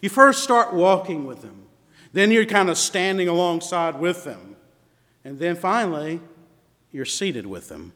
You 0.00 0.08
first 0.08 0.42
start 0.42 0.72
walking 0.72 1.26
with 1.26 1.42
them, 1.42 1.66
then 2.12 2.30
you're 2.30 2.46
kind 2.46 2.70
of 2.70 2.78
standing 2.78 3.28
alongside 3.28 3.98
with 3.98 4.24
them, 4.24 4.56
and 5.24 5.38
then 5.38 5.56
finally, 5.56 6.20
you're 6.92 7.04
seated 7.04 7.46
with 7.46 7.68
them. 7.68 7.92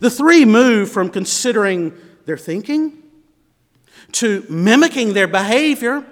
The 0.00 0.10
three 0.10 0.44
move 0.44 0.90
from 0.90 1.10
considering 1.10 1.92
their 2.24 2.36
thinking 2.36 3.02
to 4.12 4.44
mimicking 4.48 5.12
their 5.12 5.28
behavior 5.28 6.04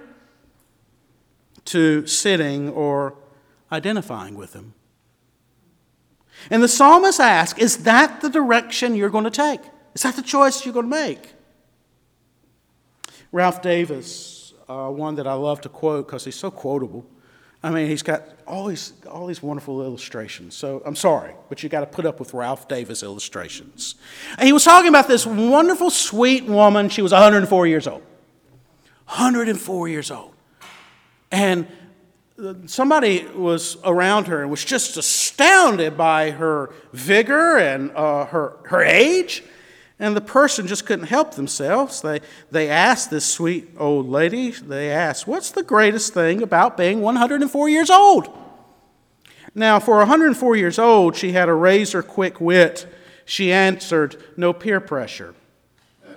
to 1.66 2.06
sitting 2.06 2.68
or 2.70 3.14
identifying 3.70 4.34
with 4.34 4.52
them. 4.52 4.74
And 6.48 6.62
the 6.62 6.68
psalmist 6.68 7.20
asks, 7.20 7.58
Is 7.58 7.78
that 7.84 8.20
the 8.20 8.30
direction 8.30 8.94
you're 8.94 9.10
going 9.10 9.24
to 9.24 9.30
take? 9.30 9.60
Is 9.94 10.02
that 10.02 10.16
the 10.16 10.22
choice 10.22 10.64
you're 10.64 10.74
going 10.74 10.90
to 10.90 10.96
make? 10.96 11.34
Ralph 13.32 13.62
Davis, 13.62 14.54
uh, 14.68 14.88
one 14.88 15.16
that 15.16 15.26
I 15.26 15.34
love 15.34 15.60
to 15.62 15.68
quote 15.68 16.06
because 16.06 16.24
he's 16.24 16.36
so 16.36 16.50
quotable. 16.50 17.06
I 17.62 17.70
mean, 17.70 17.88
he's 17.88 18.02
got 18.02 18.22
all 18.46 18.66
these, 18.66 18.94
all 19.08 19.26
these 19.26 19.42
wonderful 19.42 19.82
illustrations. 19.82 20.56
So 20.56 20.82
I'm 20.86 20.96
sorry, 20.96 21.34
but 21.48 21.62
you 21.62 21.68
got 21.68 21.80
to 21.80 21.86
put 21.86 22.06
up 22.06 22.18
with 22.18 22.32
Ralph 22.32 22.68
Davis 22.68 23.02
illustrations. 23.02 23.96
And 24.38 24.46
he 24.46 24.52
was 24.52 24.64
talking 24.64 24.88
about 24.88 25.08
this 25.08 25.26
wonderful, 25.26 25.90
sweet 25.90 26.46
woman. 26.46 26.88
She 26.88 27.02
was 27.02 27.12
104 27.12 27.66
years 27.66 27.86
old. 27.86 28.02
104 29.06 29.88
years 29.88 30.10
old. 30.10 30.32
And 31.30 31.66
somebody 32.66 33.26
was 33.34 33.76
around 33.84 34.26
her 34.28 34.42
and 34.42 34.50
was 34.50 34.64
just 34.64 34.96
astounded 34.96 35.96
by 35.96 36.30
her 36.30 36.70
vigor 36.92 37.58
and 37.58 37.90
uh, 37.92 38.26
her, 38.26 38.56
her 38.64 38.82
age. 38.82 39.42
And 39.98 40.16
the 40.16 40.22
person 40.22 40.66
just 40.66 40.86
couldn't 40.86 41.06
help 41.06 41.34
themselves. 41.34 42.00
They, 42.00 42.20
they 42.50 42.70
asked 42.70 43.10
this 43.10 43.26
sweet 43.26 43.68
old 43.76 44.08
lady, 44.08 44.50
they 44.50 44.90
asked, 44.90 45.26
What's 45.26 45.50
the 45.50 45.62
greatest 45.62 46.14
thing 46.14 46.42
about 46.42 46.76
being 46.76 47.02
104 47.02 47.68
years 47.68 47.90
old? 47.90 48.28
Now, 49.54 49.78
for 49.78 49.98
104 49.98 50.56
years 50.56 50.78
old, 50.78 51.16
she 51.16 51.32
had 51.32 51.48
a 51.48 51.54
razor 51.54 52.02
quick 52.02 52.40
wit. 52.40 52.86
She 53.26 53.52
answered, 53.52 54.16
No 54.36 54.52
peer 54.52 54.80
pressure. 54.80 55.34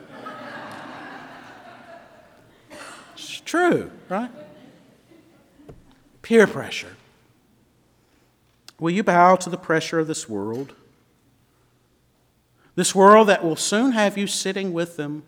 it's 3.15 3.42
true, 3.42 3.92
right? 4.08 4.32
Peer 6.24 6.48
pressure. 6.48 6.96
Will 8.80 8.92
you 8.92 9.03
bow 9.03 9.36
to 9.36 9.50
the 9.50 9.58
pressure 9.58 10.00
of 10.00 10.08
this 10.08 10.27
world? 10.27 10.74
This 12.75 12.96
world 12.96 13.27
that 13.27 13.44
will 13.44 13.56
soon 13.56 13.92
have 13.92 14.18
you 14.18 14.25
sitting 14.25 14.74
with 14.74 14.98
them. 14.98 15.24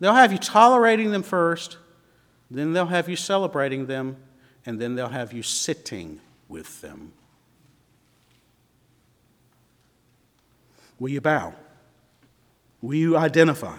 They'll 0.00 0.14
have 0.14 0.32
you 0.32 0.38
tolerating 0.38 1.10
them 1.10 1.22
first, 1.22 1.76
then 2.50 2.72
they'll 2.72 2.86
have 2.86 3.08
you 3.08 3.16
celebrating 3.16 3.86
them, 3.86 4.16
and 4.64 4.80
then 4.80 4.94
they'll 4.94 5.08
have 5.08 5.32
you 5.32 5.42
sitting 5.42 6.20
with 6.48 6.80
them. 6.80 7.12
Will 10.98 11.10
you 11.10 11.20
bow? 11.20 11.54
Will 12.80 12.94
you 12.94 13.16
identify? 13.16 13.78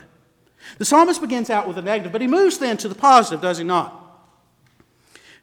The 0.77 0.85
psalmist 0.85 1.21
begins 1.21 1.49
out 1.49 1.67
with 1.67 1.77
a 1.77 1.81
negative, 1.81 2.11
but 2.11 2.21
he 2.21 2.27
moves 2.27 2.57
then 2.57 2.77
to 2.77 2.87
the 2.87 2.95
positive, 2.95 3.41
does 3.41 3.57
he 3.57 3.63
not? 3.63 4.01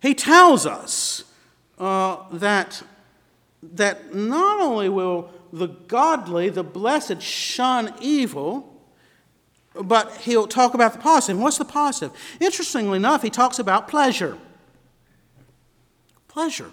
He 0.00 0.14
tells 0.14 0.66
us 0.66 1.24
uh, 1.78 2.16
that, 2.32 2.82
that 3.62 4.14
not 4.14 4.60
only 4.60 4.88
will 4.88 5.30
the 5.52 5.68
godly, 5.68 6.48
the 6.48 6.64
blessed, 6.64 7.22
shun 7.22 7.94
evil, 8.00 8.68
but 9.74 10.12
he'll 10.18 10.46
talk 10.46 10.74
about 10.74 10.92
the 10.92 10.98
positive. 10.98 11.40
What's 11.40 11.58
the 11.58 11.64
positive? 11.64 12.16
Interestingly 12.40 12.96
enough, 12.96 13.22
he 13.22 13.30
talks 13.30 13.58
about 13.58 13.88
pleasure. 13.88 14.38
Pleasure. 16.28 16.70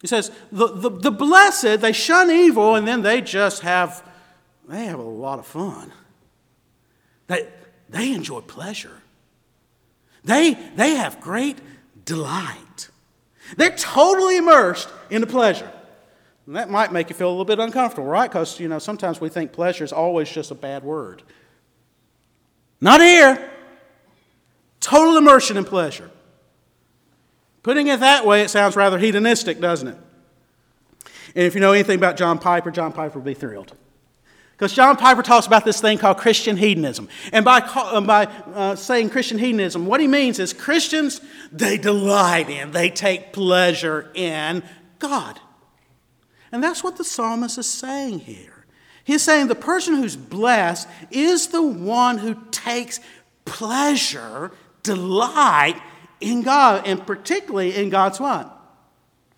He 0.00 0.06
says, 0.06 0.30
the, 0.52 0.68
the, 0.68 0.90
the 0.90 1.10
blessed, 1.10 1.80
they 1.80 1.92
shun 1.92 2.30
evil 2.30 2.74
and 2.74 2.86
then 2.86 3.02
they 3.02 3.20
just 3.20 3.62
have, 3.62 4.06
they 4.68 4.84
have 4.84 4.98
a 4.98 5.02
lot 5.02 5.38
of 5.38 5.46
fun. 5.46 5.92
They, 7.26 7.48
they 7.88 8.12
enjoy 8.12 8.40
pleasure. 8.40 9.02
They, 10.24 10.54
they 10.74 10.96
have 10.96 11.20
great 11.20 11.58
delight. 12.04 12.88
They're 13.56 13.76
totally 13.76 14.38
immersed 14.38 14.88
in 15.10 15.20
the 15.20 15.26
pleasure. 15.26 15.70
And 16.46 16.56
that 16.56 16.70
might 16.70 16.92
make 16.92 17.10
you 17.10 17.16
feel 17.16 17.28
a 17.28 17.30
little 17.30 17.44
bit 17.44 17.58
uncomfortable, 17.58 18.06
right? 18.06 18.30
Because, 18.30 18.58
you 18.60 18.68
know, 18.68 18.78
sometimes 18.78 19.20
we 19.20 19.28
think 19.28 19.52
pleasure 19.52 19.84
is 19.84 19.92
always 19.92 20.30
just 20.30 20.50
a 20.50 20.54
bad 20.54 20.84
word. 20.84 21.22
Not 22.80 23.00
here. 23.00 23.50
Total 24.80 25.16
immersion 25.16 25.56
in 25.56 25.64
pleasure. 25.64 26.10
Putting 27.62 27.88
it 27.88 28.00
that 28.00 28.24
way, 28.24 28.42
it 28.42 28.50
sounds 28.50 28.76
rather 28.76 28.98
hedonistic, 28.98 29.60
doesn't 29.60 29.88
it? 29.88 29.98
And 31.34 31.44
if 31.44 31.54
you 31.54 31.60
know 31.60 31.72
anything 31.72 31.96
about 31.96 32.16
John 32.16 32.38
Piper, 32.38 32.70
John 32.70 32.92
Piper 32.92 33.18
would 33.18 33.24
be 33.24 33.34
thrilled. 33.34 33.72
Because 34.56 34.72
John 34.72 34.96
Piper 34.96 35.22
talks 35.22 35.46
about 35.46 35.66
this 35.66 35.82
thing 35.82 35.98
called 35.98 36.16
Christian 36.16 36.56
hedonism. 36.56 37.10
And 37.30 37.44
by, 37.44 37.60
by 37.60 38.24
uh, 38.54 38.74
saying 38.74 39.10
Christian 39.10 39.38
hedonism, 39.38 39.84
what 39.84 40.00
he 40.00 40.06
means 40.06 40.38
is 40.38 40.54
Christians, 40.54 41.20
they 41.52 41.76
delight 41.76 42.48
in, 42.48 42.70
they 42.70 42.88
take 42.88 43.34
pleasure 43.34 44.10
in 44.14 44.62
God. 44.98 45.38
And 46.50 46.64
that's 46.64 46.82
what 46.82 46.96
the 46.96 47.04
psalmist 47.04 47.58
is 47.58 47.66
saying 47.66 48.20
here. 48.20 48.64
He's 49.04 49.22
saying 49.22 49.48
the 49.48 49.54
person 49.54 49.96
who's 49.96 50.16
blessed 50.16 50.88
is 51.10 51.48
the 51.48 51.62
one 51.62 52.16
who 52.16 52.34
takes 52.50 52.98
pleasure, 53.44 54.52
delight 54.82 55.80
in 56.18 56.42
God, 56.42 56.86
and 56.86 57.06
particularly 57.06 57.76
in 57.76 57.90
God's 57.90 58.18
what? 58.18 58.58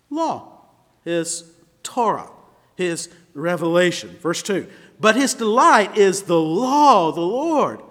Law, 0.09 0.61
His 1.03 1.43
Torah, 1.83 2.29
His 2.77 3.09
revelation. 3.33 4.17
Verse 4.21 4.41
2 4.41 4.65
But 4.99 5.15
his 5.15 5.33
delight 5.33 5.97
is 5.97 6.23
the 6.23 6.39
law 6.39 7.09
of 7.09 7.15
the 7.15 7.21
Lord. 7.21 7.81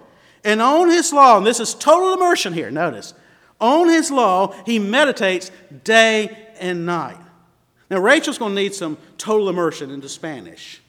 And 0.43 0.61
on 0.61 0.89
his 0.89 1.11
law, 1.11 1.37
and 1.37 1.45
this 1.45 1.59
is 1.59 1.73
total 1.73 2.13
immersion 2.13 2.53
here, 2.53 2.71
notice, 2.71 3.13
on 3.59 3.89
his 3.89 4.09
law, 4.09 4.53
he 4.65 4.79
meditates 4.79 5.51
day 5.83 6.47
and 6.59 6.85
night. 6.85 7.17
Now, 7.89 7.99
Rachel's 7.99 8.37
going 8.37 8.55
to 8.55 8.61
need 8.61 8.73
some 8.73 8.97
total 9.17 9.49
immersion 9.49 9.91
into 9.91 10.07
Spanish. 10.07 10.81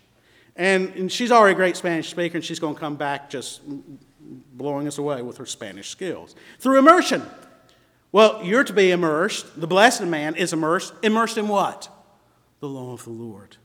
And, 0.55 0.91
and 0.91 1.11
she's 1.11 1.33
already 1.33 1.53
a 1.53 1.57
great 1.57 1.77
Spanish 1.77 2.11
speaker, 2.11 2.37
and 2.37 2.45
she's 2.45 2.61
going 2.61 2.75
to 2.75 2.81
come 2.81 2.97
back 2.97 3.31
just 3.31 3.63
blowing 4.53 4.87
us 4.87 4.99
away 4.99 5.23
with 5.23 5.39
her 5.39 5.47
Spanish 5.47 5.89
skills. 5.89 6.37
Through 6.59 6.79
immersion. 6.79 7.23
Well, 8.13 8.43
you're 8.45 8.65
to 8.65 8.73
be 8.73 8.91
immersed. 8.91 9.61
The 9.61 9.67
blessed 9.67 10.03
man 10.03 10.37
is 10.37 10.53
immersed. 10.53 10.93
Immersed 11.03 11.39
in 11.39 11.49
what? 11.49 11.89
The 12.61 12.69
law 12.69 12.93
of 12.93 13.05
the 13.05 13.11
Lord. 13.11 13.57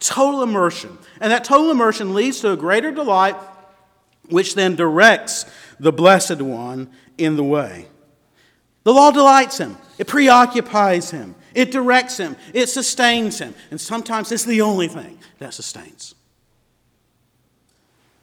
Total 0.00 0.42
immersion. 0.42 0.98
And 1.20 1.30
that 1.30 1.44
total 1.44 1.70
immersion 1.70 2.14
leads 2.14 2.40
to 2.40 2.52
a 2.52 2.56
greater 2.56 2.90
delight, 2.90 3.36
which 4.28 4.54
then 4.54 4.74
directs 4.74 5.44
the 5.78 5.92
blessed 5.92 6.40
one 6.40 6.90
in 7.18 7.36
the 7.36 7.44
way. 7.44 7.86
The 8.82 8.94
law 8.94 9.10
delights 9.10 9.58
him, 9.58 9.76
it 9.98 10.06
preoccupies 10.06 11.10
him, 11.10 11.34
it 11.54 11.70
directs 11.70 12.16
him, 12.16 12.34
it 12.54 12.68
sustains 12.68 13.38
him, 13.38 13.54
and 13.70 13.78
sometimes 13.78 14.32
it's 14.32 14.44
the 14.44 14.62
only 14.62 14.88
thing 14.88 15.18
that 15.38 15.52
sustains. 15.52 16.14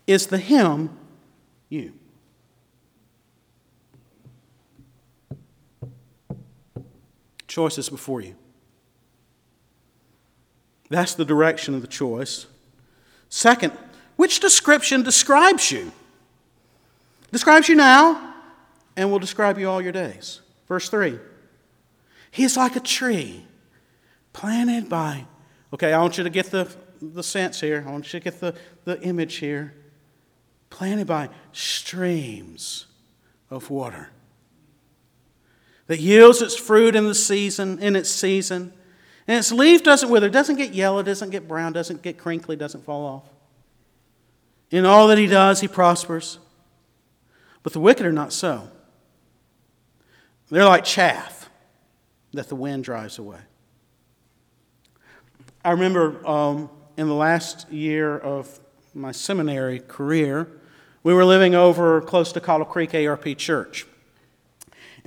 Is 0.08 0.28
the 0.28 0.40
him 0.40 0.98
you? 1.70 1.94
Choices 7.48 7.90
before 7.90 8.22
you. 8.22 8.36
That's 10.90 11.16
the 11.16 11.26
direction 11.26 11.76
of 11.76 11.82
the 11.82 11.88
choice. 11.88 12.46
Second, 13.30 13.74
which 14.16 14.40
description 14.40 15.04
describes 15.04 15.72
you? 15.72 15.92
Describes 17.32 17.68
you 17.68 17.76
now 17.76 18.36
and 18.96 19.12
will 19.12 19.20
describe 19.20 19.60
you 19.60 19.70
all 19.70 19.82
your 19.82 19.92
days. 19.92 20.42
Verse 20.68 20.90
3 20.90 21.20
He's 22.32 22.58
like 22.58 22.76
a 22.76 22.80
tree 22.80 23.46
planted 24.34 24.90
by, 24.90 25.26
okay, 25.74 25.94
I 25.94 26.02
want 26.02 26.18
you 26.18 26.24
to 26.24 26.30
get 26.30 26.48
the, 26.48 26.74
the 27.02 27.24
sense 27.24 27.60
here. 27.60 27.84
I 27.88 27.92
want 27.92 28.06
you 28.06 28.20
to 28.20 28.24
get 28.24 28.40
the, 28.40 28.56
the 28.86 29.02
image 29.02 29.36
here. 29.36 29.74
Planted 30.70 31.08
by 31.08 31.30
streams 31.54 32.88
of 33.50 33.70
water 33.70 34.10
that 35.88 36.00
yields 36.00 36.42
its 36.42 36.56
fruit 36.56 36.96
in 36.96 37.08
the 37.08 37.16
season, 37.16 37.80
in 37.80 37.96
its 37.96 38.10
season. 38.10 38.74
And 39.28 39.38
its 39.38 39.52
leaf 39.52 39.84
doesn't 39.84 40.10
wither, 40.10 40.30
doesn't 40.30 40.56
get 40.56 40.74
yellow, 40.74 41.04
doesn't 41.04 41.32
get 41.32 41.48
brown, 41.48 41.74
doesn't 41.74 42.02
get 42.02 42.18
crinkly, 42.18 42.56
doesn't 42.56 42.86
fall 42.86 43.06
off. 43.06 43.30
In 44.72 44.86
all 44.86 45.08
that 45.08 45.18
he 45.18 45.28
does, 45.28 45.60
he 45.60 45.68
prospers. 45.68 46.40
But 47.62 47.74
the 47.74 47.80
wicked 47.80 48.06
are 48.06 48.14
not 48.14 48.32
so. 48.32 48.70
They're 50.50 50.66
like 50.66 50.86
chaff 50.86 51.50
that 52.32 52.48
the 52.48 52.56
wind 52.56 52.86
drives 52.86 53.20
away. 53.20 53.40
I 55.64 55.72
remember 55.72 56.26
um, 56.26 56.70
in 56.96 57.08
the 57.08 57.14
last 57.14 57.70
year 57.70 58.18
of 58.18 58.60
my 58.94 59.12
seminary 59.12 59.80
career, 59.80 60.48
we 61.04 61.14
were 61.14 61.26
living 61.26 61.56
over 61.56 62.00
close 62.02 62.32
to 62.34 62.40
Coddle 62.40 62.66
Creek 62.66 62.96
ARP 62.96 63.38
Church. 63.38 63.86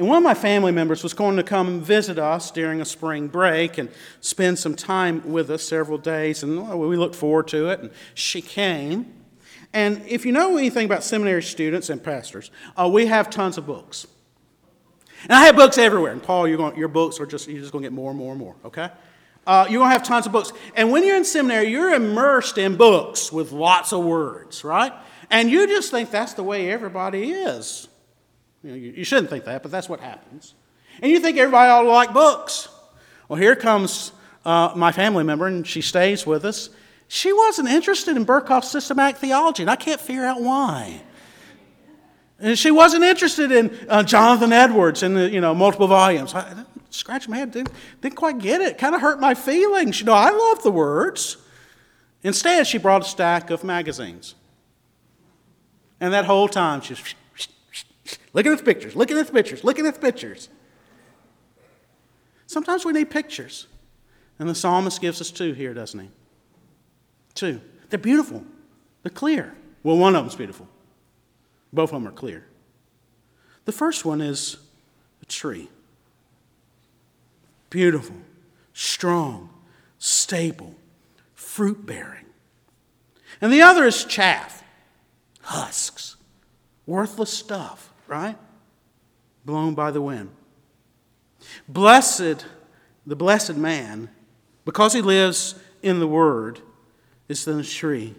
And 0.00 0.08
one 0.08 0.16
of 0.16 0.24
my 0.24 0.32
family 0.32 0.72
members 0.72 1.02
was 1.02 1.12
going 1.12 1.36
to 1.36 1.42
come 1.42 1.68
and 1.68 1.82
visit 1.82 2.18
us 2.18 2.50
during 2.50 2.80
a 2.80 2.86
spring 2.86 3.28
break 3.28 3.76
and 3.76 3.90
spend 4.22 4.58
some 4.58 4.74
time 4.74 5.30
with 5.30 5.50
us 5.50 5.62
several 5.62 5.98
days. 5.98 6.42
And 6.42 6.66
we 6.80 6.96
looked 6.96 7.14
forward 7.14 7.48
to 7.48 7.68
it. 7.68 7.80
And 7.80 7.90
she 8.14 8.40
came. 8.40 9.12
And 9.74 10.00
if 10.06 10.24
you 10.24 10.32
know 10.32 10.56
anything 10.56 10.86
about 10.86 11.04
seminary 11.04 11.42
students 11.42 11.90
and 11.90 12.02
pastors, 12.02 12.50
uh, 12.78 12.88
we 12.90 13.08
have 13.08 13.28
tons 13.28 13.58
of 13.58 13.66
books. 13.66 14.06
And 15.24 15.34
I 15.34 15.44
have 15.44 15.54
books 15.54 15.76
everywhere. 15.76 16.12
And 16.12 16.22
Paul, 16.22 16.48
you're 16.48 16.56
going, 16.56 16.78
your 16.78 16.88
books 16.88 17.20
are 17.20 17.26
just, 17.26 17.46
you're 17.46 17.60
just 17.60 17.72
going 17.72 17.82
to 17.82 17.90
get 17.90 17.94
more 17.94 18.08
and 18.08 18.18
more 18.18 18.32
and 18.32 18.40
more, 18.40 18.56
okay? 18.64 18.88
Uh, 19.46 19.66
you're 19.68 19.80
going 19.80 19.90
to 19.90 19.98
have 19.98 20.02
tons 20.02 20.24
of 20.24 20.32
books. 20.32 20.50
And 20.76 20.90
when 20.90 21.04
you're 21.04 21.18
in 21.18 21.26
seminary, 21.26 21.68
you're 21.68 21.92
immersed 21.92 22.56
in 22.56 22.78
books 22.78 23.30
with 23.30 23.52
lots 23.52 23.92
of 23.92 24.02
words, 24.02 24.64
right? 24.64 24.94
And 25.28 25.50
you 25.50 25.66
just 25.66 25.90
think 25.90 26.10
that's 26.10 26.32
the 26.32 26.42
way 26.42 26.70
everybody 26.70 27.32
is. 27.32 27.89
You, 28.62 28.70
know, 28.70 28.76
you, 28.76 28.92
you 28.92 29.04
shouldn't 29.04 29.30
think 29.30 29.44
that, 29.44 29.62
but 29.62 29.70
that's 29.70 29.88
what 29.88 30.00
happens. 30.00 30.54
And 31.02 31.10
you 31.10 31.20
think 31.20 31.38
everybody 31.38 31.70
ought 31.70 31.82
to 31.82 31.88
like 31.88 32.12
books. 32.12 32.68
Well, 33.28 33.38
here 33.38 33.56
comes 33.56 34.12
uh, 34.44 34.72
my 34.76 34.92
family 34.92 35.24
member, 35.24 35.46
and 35.46 35.66
she 35.66 35.80
stays 35.80 36.26
with 36.26 36.44
us. 36.44 36.70
She 37.08 37.32
wasn't 37.32 37.68
interested 37.68 38.16
in 38.16 38.24
Berkhof's 38.24 38.70
systematic 38.70 39.16
theology, 39.16 39.62
and 39.62 39.70
I 39.70 39.76
can't 39.76 40.00
figure 40.00 40.24
out 40.24 40.40
why. 40.40 41.02
And 42.38 42.58
she 42.58 42.70
wasn't 42.70 43.04
interested 43.04 43.52
in 43.52 43.76
uh, 43.88 44.02
Jonathan 44.02 44.52
Edwards 44.52 45.02
and 45.02 45.16
the 45.16 45.28
you 45.28 45.40
know 45.40 45.54
multiple 45.54 45.88
volumes. 45.88 46.34
I, 46.34 46.64
scratched 46.90 47.28
my 47.28 47.36
head, 47.36 47.52
didn't, 47.52 47.70
didn't 48.00 48.16
quite 48.16 48.38
get 48.38 48.60
it. 48.60 48.76
Kind 48.76 48.94
of 48.94 49.00
hurt 49.00 49.20
my 49.20 49.34
feelings. 49.34 50.00
You 50.00 50.06
know, 50.06 50.12
I 50.12 50.30
love 50.30 50.62
the 50.62 50.70
words. 50.70 51.36
Instead, 52.22 52.66
she 52.66 52.78
brought 52.78 53.02
a 53.02 53.04
stack 53.04 53.50
of 53.50 53.64
magazines. 53.64 54.34
And 56.00 56.12
that 56.12 56.24
whole 56.24 56.48
time, 56.48 56.80
she's 56.80 57.14
looking 58.32 58.52
at 58.52 58.58
the 58.58 58.64
pictures, 58.64 58.96
Look 58.96 59.10
at 59.10 59.26
the 59.26 59.32
pictures, 59.32 59.64
Look 59.64 59.78
at 59.78 59.94
the 59.94 60.00
pictures. 60.00 60.48
Sometimes 62.46 62.84
we 62.84 62.92
need 62.92 63.10
pictures. 63.10 63.66
And 64.38 64.48
the 64.48 64.54
psalmist 64.54 65.00
gives 65.00 65.20
us 65.20 65.30
two 65.30 65.52
here, 65.52 65.74
doesn't 65.74 66.00
he? 66.00 66.08
Two. 67.34 67.60
They're 67.90 67.98
beautiful, 67.98 68.44
they're 69.02 69.10
clear. 69.10 69.54
Well, 69.82 69.96
one 69.96 70.14
of 70.14 70.24
them's 70.24 70.36
beautiful. 70.36 70.68
Both 71.72 71.90
of 71.90 72.02
them 72.02 72.08
are 72.08 72.14
clear. 72.14 72.44
The 73.64 73.72
first 73.72 74.04
one 74.04 74.20
is 74.20 74.56
a 75.22 75.26
tree. 75.26 75.68
Beautiful, 77.70 78.16
strong, 78.72 79.50
stable, 79.98 80.74
fruit 81.34 81.86
bearing. 81.86 82.26
And 83.40 83.52
the 83.52 83.62
other 83.62 83.86
is 83.86 84.04
chaff, 84.04 84.62
husks, 85.42 86.16
worthless 86.86 87.30
stuff, 87.30 87.89
right? 88.10 88.36
Blown 89.44 89.74
by 89.74 89.92
the 89.92 90.02
wind. 90.02 90.30
Blessed, 91.68 92.44
the 93.06 93.16
blessed 93.16 93.56
man, 93.56 94.10
because 94.64 94.92
he 94.92 95.00
lives 95.00 95.54
in 95.82 96.00
the 96.00 96.06
Word, 96.06 96.60
is 97.28 97.44
the 97.44 97.62
tree 97.62 98.14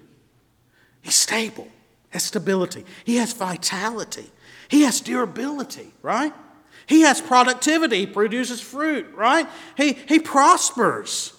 He's 1.01 1.15
stable, 1.15 1.67
has 2.11 2.23
stability, 2.23 2.85
he 3.03 3.17
has 3.17 3.33
vitality, 3.33 4.31
he 4.69 4.83
has 4.83 5.01
durability, 5.01 5.91
right? 6.01 6.33
He 6.85 7.01
has 7.01 7.19
productivity, 7.19 8.01
he 8.01 8.05
produces 8.05 8.61
fruit, 8.61 9.13
right? 9.13 9.47
He, 9.75 9.93
he 9.93 10.19
prospers. 10.19 11.33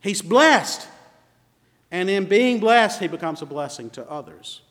He's 0.00 0.22
blessed. 0.22 0.86
And 1.90 2.08
in 2.08 2.26
being 2.26 2.60
blessed, 2.60 3.00
he 3.00 3.08
becomes 3.08 3.42
a 3.42 3.46
blessing 3.46 3.90
to 3.90 4.08
others. 4.08 4.62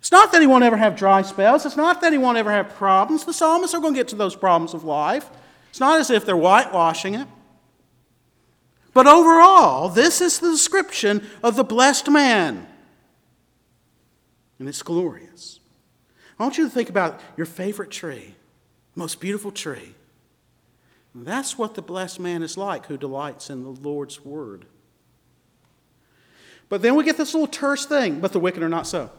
It's 0.00 0.10
not 0.10 0.32
that 0.32 0.40
he 0.40 0.46
won't 0.46 0.64
ever 0.64 0.78
have 0.78 0.96
dry 0.96 1.20
spells. 1.22 1.66
It's 1.66 1.76
not 1.76 2.00
that 2.00 2.12
he 2.12 2.18
won't 2.18 2.38
ever 2.38 2.50
have 2.50 2.74
problems. 2.74 3.24
The 3.24 3.34
psalmists 3.34 3.74
are 3.74 3.80
going 3.80 3.92
to 3.92 4.00
get 4.00 4.08
to 4.08 4.16
those 4.16 4.34
problems 4.34 4.72
of 4.72 4.82
life. 4.82 5.28
It's 5.68 5.78
not 5.78 6.00
as 6.00 6.10
if 6.10 6.24
they're 6.24 6.36
whitewashing 6.36 7.14
it. 7.14 7.28
But 8.94 9.06
overall, 9.06 9.90
this 9.90 10.20
is 10.22 10.38
the 10.40 10.50
description 10.50 11.28
of 11.42 11.54
the 11.54 11.64
blessed 11.64 12.10
man. 12.10 12.66
And 14.58 14.68
it's 14.68 14.82
glorious. 14.82 15.60
I 16.38 16.42
want 16.42 16.56
you 16.56 16.64
to 16.64 16.70
think 16.70 16.88
about 16.88 17.20
your 17.36 17.46
favorite 17.46 17.90
tree, 17.90 18.34
most 18.94 19.20
beautiful 19.20 19.52
tree. 19.52 19.94
that's 21.14 21.58
what 21.58 21.74
the 21.74 21.82
blessed 21.82 22.20
man 22.20 22.42
is 22.42 22.56
like 22.56 22.86
who 22.86 22.96
delights 22.96 23.50
in 23.50 23.62
the 23.62 23.70
Lord's 23.70 24.24
word. 24.24 24.64
But 26.70 26.82
then 26.82 26.94
we 26.94 27.04
get 27.04 27.18
this 27.18 27.34
little 27.34 27.46
terse 27.46 27.84
thing, 27.84 28.20
but 28.20 28.32
the 28.32 28.40
wicked 28.40 28.62
are 28.62 28.68
not 28.68 28.86
so. 28.86 29.10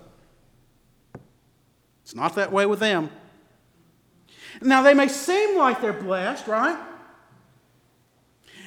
It's 2.11 2.15
not 2.17 2.35
that 2.35 2.51
way 2.51 2.65
with 2.65 2.81
them. 2.81 3.09
Now, 4.61 4.81
they 4.81 4.93
may 4.93 5.07
seem 5.07 5.57
like 5.57 5.79
they're 5.79 5.93
blessed, 5.93 6.45
right? 6.45 6.77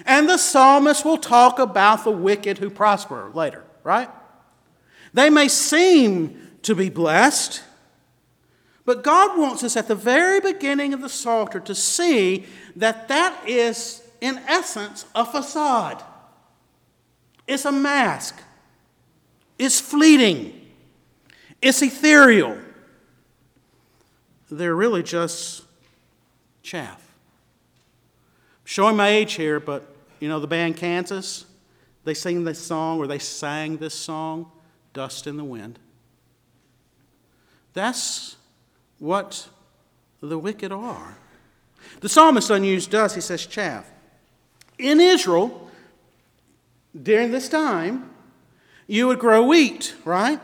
And 0.07 0.27
the 0.27 0.39
psalmist 0.39 1.05
will 1.05 1.19
talk 1.19 1.59
about 1.59 2.05
the 2.05 2.11
wicked 2.11 2.57
who 2.57 2.71
prosper 2.71 3.31
later, 3.35 3.63
right? 3.83 4.09
They 5.13 5.29
may 5.29 5.49
seem 5.49 6.53
to 6.63 6.75
be 6.75 6.89
blessed, 6.89 7.63
but 8.87 9.05
God 9.05 9.39
wants 9.39 9.63
us 9.63 9.77
at 9.77 9.89
the 9.89 9.95
very 9.95 10.41
beginning 10.41 10.95
of 10.95 11.03
the 11.03 11.11
Psalter 11.11 11.61
to 11.61 11.75
see 11.75 12.47
that 12.77 13.09
that 13.09 13.47
is, 13.47 14.03
in 14.23 14.39
essence, 14.49 15.05
a 15.15 15.27
facade. 15.27 16.03
It's 17.47 17.67
a 17.67 17.73
mask. 17.73 18.43
It's 19.59 19.83
fleeting. 19.83 20.67
It's 21.61 21.83
ethereal. 21.83 22.57
They're 24.57 24.77
really 24.77 25.03
just 25.03 25.65
chaff. 26.63 27.03
showing 28.63 28.97
my 28.97 29.09
age 29.09 29.35
here, 29.35 29.59
but 29.59 29.85
you 30.21 30.29
know 30.29 30.39
the 30.39 30.47
band 30.47 30.77
Kansas? 30.77 31.45
They 32.05 32.15
sing 32.15 32.45
this 32.45 32.59
song, 32.59 32.99
or 32.99 33.07
they 33.07 33.19
sang 33.19 33.79
this 33.79 33.95
song, 33.95 34.51
Dust 34.93 35.27
in 35.27 35.37
the 35.37 35.45
Wind. 35.45 35.79
That's 37.73 38.37
what 39.01 39.49
the 40.21 40.39
wicked 40.39 40.71
are. 40.71 41.19
The 42.01 42.09
psalmist 42.09 42.49
doesn't 42.49 42.65
use 42.65 42.87
dust, 42.87 43.17
he 43.17 43.21
says 43.21 43.47
chaff. 43.47 43.91
In 44.79 45.01
Israel, 45.01 45.69
during 47.01 47.33
this 47.33 47.49
time, 47.49 48.09
you 48.87 49.09
would 49.09 49.19
grow 49.19 49.45
wheat, 49.45 49.95
right? 50.05 50.41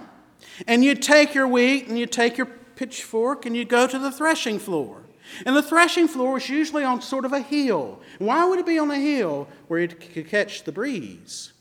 And 0.67 0.85
you'd 0.85 1.01
take 1.01 1.33
your 1.33 1.47
wheat 1.47 1.87
and 1.87 1.97
you'd 1.99 2.13
take 2.13 2.37
your 2.37 2.49
pitchfork 2.81 3.45
and 3.45 3.55
you'd 3.55 3.69
go 3.69 3.87
to 3.87 3.99
the 3.99 4.11
threshing 4.11 4.59
floor. 4.59 5.03
And 5.45 5.55
the 5.55 5.63
threshing 5.63 6.09
floor 6.09 6.33
was 6.33 6.49
usually 6.49 6.83
on 6.83 7.03
sort 7.03 7.27
of 7.27 7.33
a 7.35 7.41
hill. 7.41 8.01
Why 8.19 8.47
would 8.47 8.59
it 8.59 8.65
be 8.65 8.79
on 8.79 8.91
a 8.91 8.99
hill 8.99 9.49
where 9.69 9.81
you 9.81 9.89
could 9.89 10.29
catch 10.29 10.65
the 10.65 10.73
breeze? 10.73 11.53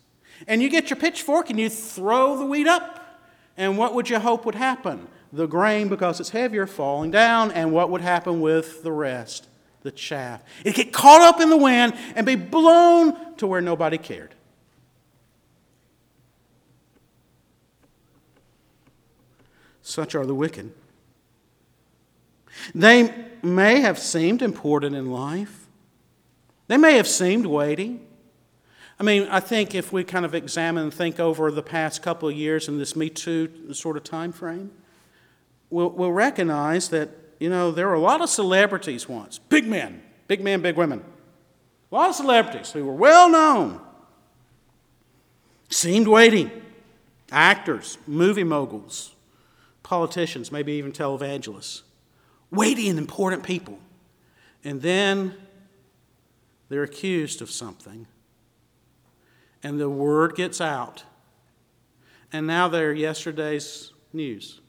And 0.47 0.62
you 0.62 0.69
get 0.69 0.89
your 0.89 0.97
pitchfork 0.97 1.49
and 1.49 1.60
you 1.60 1.69
throw 1.69 2.38
the 2.38 2.45
wheat 2.45 2.67
up. 2.67 3.21
And 3.58 3.77
what 3.77 3.93
would 3.93 4.10
you 4.10 4.17
hope 4.17 4.45
would 4.45 4.55
happen? 4.55 5.10
The 5.34 5.45
grain, 5.45 5.89
because 5.89 6.21
it's 6.21 6.29
heavier, 6.29 6.65
falling 6.65 7.12
down. 7.12 7.51
And 7.51 7.73
what 7.73 7.89
would 7.89 7.99
happen 7.99 8.39
with 8.39 8.82
the 8.82 8.93
rest? 8.93 9.49
The 9.82 9.91
chaff. 9.91 10.41
It'd 10.63 10.75
get 10.75 10.93
caught 10.93 11.21
up 11.21 11.41
in 11.41 11.49
the 11.49 11.58
wind 11.58 11.95
and 12.15 12.25
be 12.25 12.38
blown 12.38 13.36
to 13.36 13.45
where 13.45 13.60
nobody 13.60 13.97
cared. 13.97 14.36
Such 19.82 20.15
are 20.15 20.25
the 20.25 20.36
wicked. 20.36 20.71
They 22.74 23.13
may 23.41 23.82
have 23.82 24.00
seemed 24.00 24.41
important 24.41 24.95
in 24.95 25.12
life, 25.12 25.67
they 26.67 26.78
may 26.78 26.98
have 26.98 27.08
seemed 27.08 27.45
weighty. 27.45 28.02
I 29.02 29.04
mean, 29.06 29.30
I 29.30 29.39
think 29.39 29.74
if 29.74 29.93
we 29.93 30.04
kind 30.04 30.26
of 30.26 30.36
examine 30.36 30.84
and 30.84 30.93
think 30.93 31.22
over 31.22 31.52
the 31.52 31.63
past 31.63 32.02
couple 32.02 32.28
of 32.28 32.36
years 32.36 32.67
in 32.67 32.78
this 32.78 32.98
Me 32.98 33.10
Too 33.10 33.74
sort 33.74 33.95
of 33.95 34.04
time 34.04 34.34
frame, 34.34 34.72
we'll, 35.69 35.89
we'll 35.89 36.12
recognize 36.12 36.89
that, 36.89 37.10
you 37.39 37.50
know, 37.50 37.72
there 37.72 37.88
were 37.88 37.93
a 37.93 38.00
lot 38.02 38.19
of 38.19 38.30
celebrities 38.30 39.08
once, 39.08 39.39
big 39.39 39.65
men, 39.65 40.04
big 40.28 40.43
men, 40.43 40.62
big 40.62 40.76
women, 40.76 41.02
a 41.89 41.95
lot 41.95 42.10
of 42.10 42.15
celebrities 42.15 42.72
who 42.72 42.86
were 42.86 42.93
well 42.93 43.30
known, 43.30 43.80
seemed 45.69 46.10
weighty, 46.10 46.52
actors, 47.32 47.98
movie 48.06 48.43
moguls, 48.43 49.15
politicians, 49.82 50.52
maybe 50.52 50.74
even 50.74 50.91
televangelists 50.91 51.84
weighty 52.52 52.90
and 52.90 52.98
important 52.98 53.44
people. 53.44 53.80
And 54.64 54.82
then 54.82 55.36
they're 56.70 56.84
accused 56.84 57.42
of 57.42 57.50
something. 57.50 58.08
And 59.64 59.80
the 59.80 59.90
word 59.90 60.36
gets 60.36 60.62
out. 60.62 61.04
And 62.32 62.46
now 62.46 62.68
they're 62.68 62.94
yesterday's 62.94 63.92
news, 64.14 64.62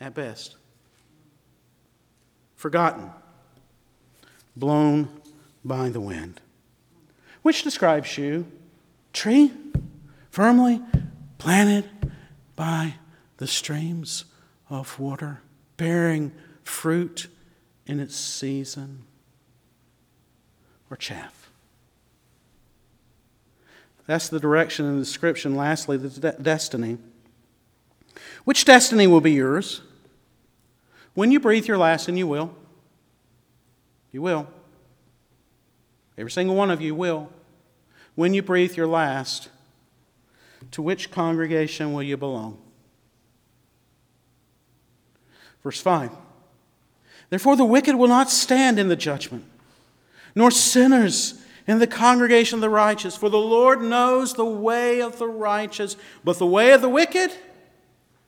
at 0.00 0.14
best. 0.14 0.56
Forgotten, 2.54 3.10
blown 4.56 5.08
by 5.64 5.88
the 5.88 6.00
wind. 6.00 6.40
Which 7.42 7.62
describes 7.62 8.16
you? 8.16 8.46
Tree, 9.12 9.52
firmly 10.30 10.82
planted 11.38 11.88
by 12.56 12.94
the 13.38 13.46
streams 13.46 14.24
of 14.70 14.98
water, 14.98 15.40
bearing 15.76 16.32
fruit 16.68 17.28
in 17.86 17.98
its 17.98 18.14
season, 18.14 19.02
or 20.90 20.96
chaff. 20.96 21.50
That's 24.06 24.28
the 24.28 24.38
direction 24.38 24.86
and 24.86 24.98
the 24.98 25.02
description. 25.02 25.56
Lastly, 25.56 25.96
the 25.96 26.08
de- 26.08 26.42
destiny. 26.42 26.98
Which 28.44 28.64
destiny 28.64 29.06
will 29.06 29.20
be 29.20 29.32
yours? 29.32 29.82
When 31.14 31.32
you 31.32 31.40
breathe 31.40 31.66
your 31.66 31.78
last, 31.78 32.08
and 32.08 32.16
you 32.16 32.26
will. 32.26 32.54
You 34.12 34.22
will. 34.22 34.46
Every 36.16 36.30
single 36.30 36.56
one 36.56 36.70
of 36.70 36.80
you 36.80 36.94
will. 36.94 37.30
When 38.14 38.34
you 38.34 38.42
breathe 38.42 38.76
your 38.76 38.86
last, 38.86 39.48
to 40.72 40.82
which 40.82 41.10
congregation 41.10 41.92
will 41.92 42.02
you 42.02 42.16
belong? 42.16 42.58
Verse 45.62 45.80
5. 45.80 46.10
Therefore, 47.30 47.56
the 47.56 47.64
wicked 47.64 47.96
will 47.96 48.08
not 48.08 48.30
stand 48.30 48.78
in 48.78 48.88
the 48.88 48.96
judgment, 48.96 49.44
nor 50.34 50.50
sinners 50.50 51.34
in 51.66 51.78
the 51.78 51.86
congregation 51.86 52.56
of 52.56 52.60
the 52.62 52.70
righteous. 52.70 53.16
For 53.16 53.28
the 53.28 53.36
Lord 53.36 53.82
knows 53.82 54.34
the 54.34 54.44
way 54.44 55.02
of 55.02 55.18
the 55.18 55.28
righteous, 55.28 55.96
but 56.24 56.38
the 56.38 56.46
way 56.46 56.72
of 56.72 56.80
the 56.80 56.88
wicked 56.88 57.30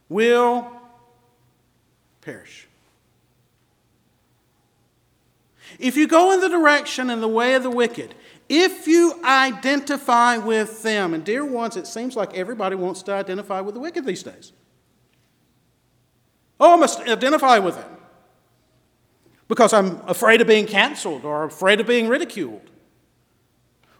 will 0.08 0.70
perish. 2.20 2.68
If 5.78 5.96
you 5.96 6.06
go 6.06 6.32
in 6.32 6.40
the 6.40 6.48
direction 6.48 7.08
and 7.08 7.22
the 7.22 7.28
way 7.28 7.54
of 7.54 7.62
the 7.62 7.70
wicked, 7.70 8.14
if 8.50 8.86
you 8.86 9.18
identify 9.24 10.36
with 10.36 10.82
them, 10.82 11.14
and 11.14 11.24
dear 11.24 11.44
ones, 11.44 11.76
it 11.76 11.86
seems 11.86 12.16
like 12.16 12.34
everybody 12.34 12.74
wants 12.74 13.02
to 13.04 13.12
identify 13.12 13.60
with 13.60 13.74
the 13.74 13.80
wicked 13.80 14.04
these 14.04 14.24
days. 14.24 14.52
Oh, 16.58 16.74
I 16.74 16.76
must 16.76 17.00
identify 17.00 17.58
with 17.60 17.76
them 17.76 17.99
because 19.50 19.72
I'm 19.72 20.00
afraid 20.06 20.40
of 20.40 20.46
being 20.46 20.64
canceled 20.64 21.24
or 21.24 21.42
afraid 21.42 21.80
of 21.80 21.86
being 21.88 22.06
ridiculed. 22.06 22.70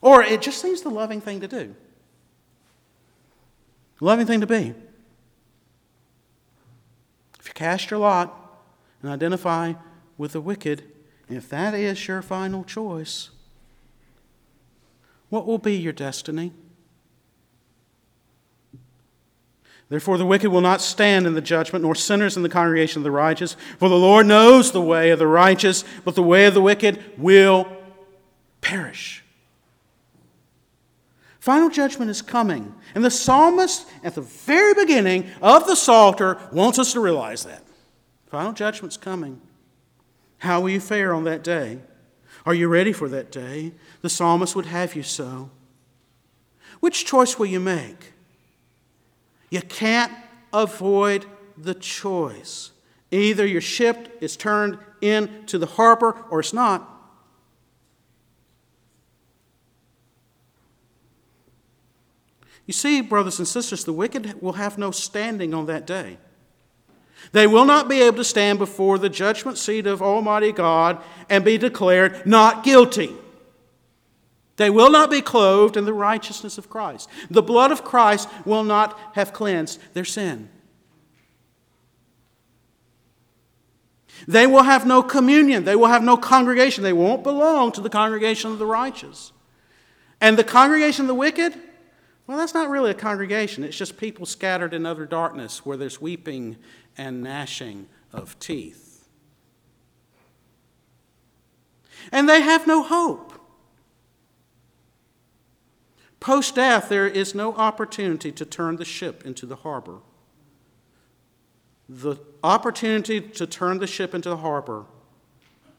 Or 0.01 0.23
it 0.23 0.43
just 0.43 0.63
seems 0.63 0.83
the 0.83 0.91
loving 0.91 1.21
thing 1.21 1.41
to 1.41 1.49
do. 1.49 1.75
Loving 3.99 4.29
thing 4.29 4.41
to 4.43 4.47
be. 4.47 4.75
If 7.41 7.49
you 7.49 7.53
cast 7.53 7.91
your 7.91 7.99
lot 7.99 8.63
and 9.03 9.11
identify 9.11 9.73
with 10.17 10.35
the 10.35 10.41
wicked, 10.41 10.85
if 11.29 11.49
that 11.49 11.75
is 11.75 12.07
your 12.07 12.23
final 12.23 12.63
choice, 12.63 13.31
what 15.31 15.49
will 15.49 15.59
be 15.59 15.75
your 15.75 15.93
destiny? 15.93 16.53
Therefore, 19.91 20.17
the 20.17 20.25
wicked 20.25 20.51
will 20.51 20.61
not 20.61 20.81
stand 20.81 21.27
in 21.27 21.35
the 21.35 21.41
judgment, 21.41 21.83
nor 21.85 21.97
sinners 21.97 22.37
in 22.37 22.45
the 22.45 22.49
congregation 22.49 23.01
of 23.01 23.05
the 23.05 23.11
righteous. 23.11 23.57
For 23.79 23.89
the 23.89 23.97
Lord 23.97 24.25
knows 24.25 24.71
the 24.71 24.81
way 24.81 25.11
of 25.11 25.19
the 25.19 25.27
righteous, 25.27 25.85
but 26.05 26.15
the 26.15 26.23
way 26.23 26.47
of 26.47 26.55
the 26.55 26.63
wicked 26.63 27.03
will 27.19 27.67
perish. 28.61 29.25
Final 31.41 31.71
judgment 31.71 32.09
is 32.09 32.23
coming. 32.23 32.73
And 32.95 33.05
the 33.05 33.11
psalmist, 33.11 33.89
at 34.05 34.15
the 34.15 34.21
very 34.21 34.75
beginning 34.75 35.29
of 35.43 35.67
the 35.67 35.75
Psalter, 35.75 36.39
wants 36.53 36.79
us 36.79 36.93
to 36.93 37.01
realize 37.01 37.45
that. 37.45 37.65
Final 38.29 38.53
judgment's 38.53 38.97
coming. 38.97 39.41
How 40.39 40.61
will 40.61 40.71
you 40.71 40.81
fare 40.81 41.13
on 41.13 41.25
that 41.25 41.43
day? 41.43 41.81
Are 42.47 42.55
you 42.55 42.69
ready 42.69 42.93
for 42.93 43.09
that 43.09 43.33
day? 43.33 43.73
The 44.03 44.09
psalmist 44.09 44.55
would 44.55 44.67
have 44.67 44.95
you 44.95 45.03
so. 45.03 45.51
Which 46.79 47.05
choice 47.05 47.39
will 47.39 47.47
you 47.47 47.59
make? 47.59 48.13
You 49.51 49.61
can't 49.63 50.13
avoid 50.53 51.27
the 51.59 51.75
choice. 51.75 52.71
Either 53.11 53.45
your 53.45 53.61
ship 53.61 54.17
is 54.21 54.37
turned 54.37 54.79
into 55.01 55.59
the 55.59 55.67
harbor 55.67 56.25
or 56.31 56.41
it's 56.41 56.53
not. 56.53 56.87
You 62.67 62.73
see, 62.73 63.01
brothers 63.01 63.41
and 63.41 63.49
sisters, 63.49 63.85
the 63.85 63.93
wicked 63.93 64.41
will 64.41 64.53
have 64.53 64.79
no 64.79 64.93
standing 64.93 65.53
on 65.53 65.67
that 65.67 65.89
day. 65.89 66.19
They 67.33 67.49
will 67.49 67.65
not 67.65 67.89
be 67.89 68.01
able 68.01 68.19
to 68.19 68.25
stand 68.25 68.61
before 68.61 68.97
the 68.97 69.09
judgment 69.09 69.59
seat 69.59 69.89
of 69.89 70.01
Almighty 70.01 70.53
God 70.53 71.03
and 71.29 71.45
be 71.45 71.59
declared 71.59 72.25
not 72.27 72.63
guilty. 72.63 73.13
They 74.61 74.69
will 74.69 74.91
not 74.91 75.09
be 75.11 75.23
clothed 75.23 75.79
in 75.79 75.87
the 75.87 75.95
righteousness 75.95 76.59
of 76.59 76.69
Christ. 76.69 77.09
The 77.31 77.41
blood 77.41 77.73
of 77.73 77.83
Christ 77.83 78.29
will 78.45 78.63
not 78.63 79.01
have 79.15 79.33
cleansed 79.33 79.81
their 79.95 80.05
sin. 80.05 80.51
They 84.29 84.47
will 84.47 84.65
have 84.65 84.87
no 84.87 85.03
communion. 85.03 85.65
They 85.65 85.77
will 85.77 85.87
have 85.87 86.03
no 86.03 86.19
congregation. 86.19 86.85
They 86.85 86.93
won't 86.93 87.23
belong 87.23 87.73
to 87.73 87.81
the 87.81 87.89
congregation 87.89 88.53
of 88.53 88.59
the 88.59 88.67
righteous. 88.67 89.33
And 90.21 90.37
the 90.37 90.45
congregation 90.45 91.05
of 91.05 91.09
the 91.09 91.15
wicked, 91.15 91.55
well, 92.27 92.37
that's 92.37 92.53
not 92.53 92.69
really 92.69 92.91
a 92.91 92.95
congregation. 92.95 93.65
It's 93.65 93.79
just 93.79 93.97
people 93.97 94.27
scattered 94.27 94.75
in 94.75 94.85
utter 94.85 95.07
darkness 95.07 95.65
where 95.65 95.79
there's 95.79 96.03
weeping 96.03 96.59
and 96.99 97.23
gnashing 97.23 97.89
of 98.13 98.39
teeth. 98.39 99.09
And 102.13 102.29
they 102.29 102.43
have 102.43 102.67
no 102.67 102.83
hope. 102.83 103.30
Post 106.21 106.55
death, 106.55 106.91
there 106.91 107.07
is 107.07 107.35
no 107.35 107.55
opportunity 107.55 108.31
to 108.31 108.45
turn 108.45 108.77
the 108.77 108.85
ship 108.85 109.25
into 109.25 109.47
the 109.47 109.57
harbor. 109.57 109.99
The 111.89 112.17
opportunity 112.45 113.21
to 113.21 113.47
turn 113.47 113.79
the 113.79 113.87
ship 113.87 114.15
into 114.15 114.29
the 114.29 114.37
harbor 114.37 114.85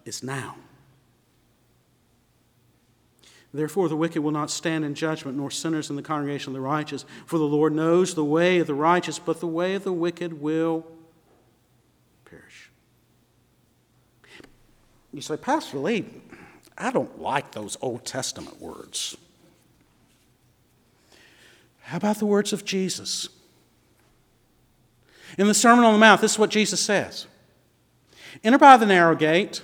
is 0.04 0.24
now. 0.24 0.56
Therefore, 3.54 3.90
the 3.90 3.98
wicked 3.98 4.22
will 4.22 4.32
not 4.32 4.50
stand 4.50 4.86
in 4.86 4.96
judgment, 4.96 5.38
nor 5.38 5.52
sinners 5.52 5.90
in 5.90 5.96
the 5.96 6.02
congregation 6.02 6.52
of 6.52 6.54
the 6.54 6.62
righteous. 6.62 7.06
For 7.26 7.38
the 7.38 7.46
Lord 7.46 7.74
knows 7.74 8.16
the 8.16 8.24
way 8.24 8.60
of 8.60 8.68
the 8.68 8.74
righteous, 8.74 9.20
but 9.20 9.42
the 9.42 9.48
way 9.48 9.76
of 9.76 9.84
the 9.84 9.94
wicked 9.94 10.42
will 10.42 10.86
perish. 12.26 12.72
You 15.14 15.22
say, 15.22 15.36
Pastor 15.38 15.80
Lee, 15.80 16.06
I 16.78 16.92
don't 16.92 17.22
like 17.22 17.52
those 17.52 17.78
Old 17.82 18.06
Testament 18.06 18.62
words. 18.62 19.18
How 21.92 21.98
about 21.98 22.20
the 22.20 22.26
words 22.26 22.54
of 22.54 22.64
Jesus? 22.64 23.28
In 25.38 25.48
the 25.48 25.54
Sermon 25.54 25.84
on 25.84 25.92
the 25.92 26.00
Mount, 26.00 26.22
this 26.22 26.32
is 26.32 26.40
what 26.40 26.50
Jesus 26.50 26.80
says 26.80 27.28
Enter 28.46 28.58
by 28.58 28.78
the 28.78 28.86
narrow 28.86 29.14
gate. 29.14 29.62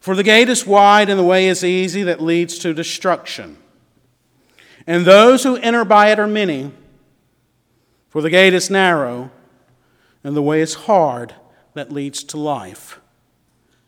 For 0.00 0.14
the 0.14 0.22
gate 0.22 0.50
is 0.50 0.66
wide 0.66 1.08
and 1.08 1.18
the 1.18 1.24
way 1.24 1.48
is 1.48 1.64
easy 1.64 2.02
that 2.02 2.20
leads 2.20 2.58
to 2.58 2.74
destruction. 2.74 3.56
And 4.86 5.06
those 5.06 5.44
who 5.44 5.56
enter 5.56 5.82
by 5.86 6.10
it 6.10 6.18
are 6.18 6.26
many. 6.26 6.72
For 8.10 8.20
the 8.20 8.28
gate 8.28 8.52
is 8.52 8.68
narrow 8.68 9.30
and 10.22 10.36
the 10.36 10.42
way 10.42 10.60
is 10.60 10.74
hard 10.74 11.36
that 11.72 11.90
leads 11.90 12.22
to 12.24 12.36
life. 12.36 13.00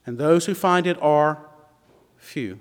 And 0.06 0.16
those 0.16 0.46
who 0.46 0.54
find 0.54 0.86
it 0.86 0.96
are 1.02 1.38
few. 2.16 2.60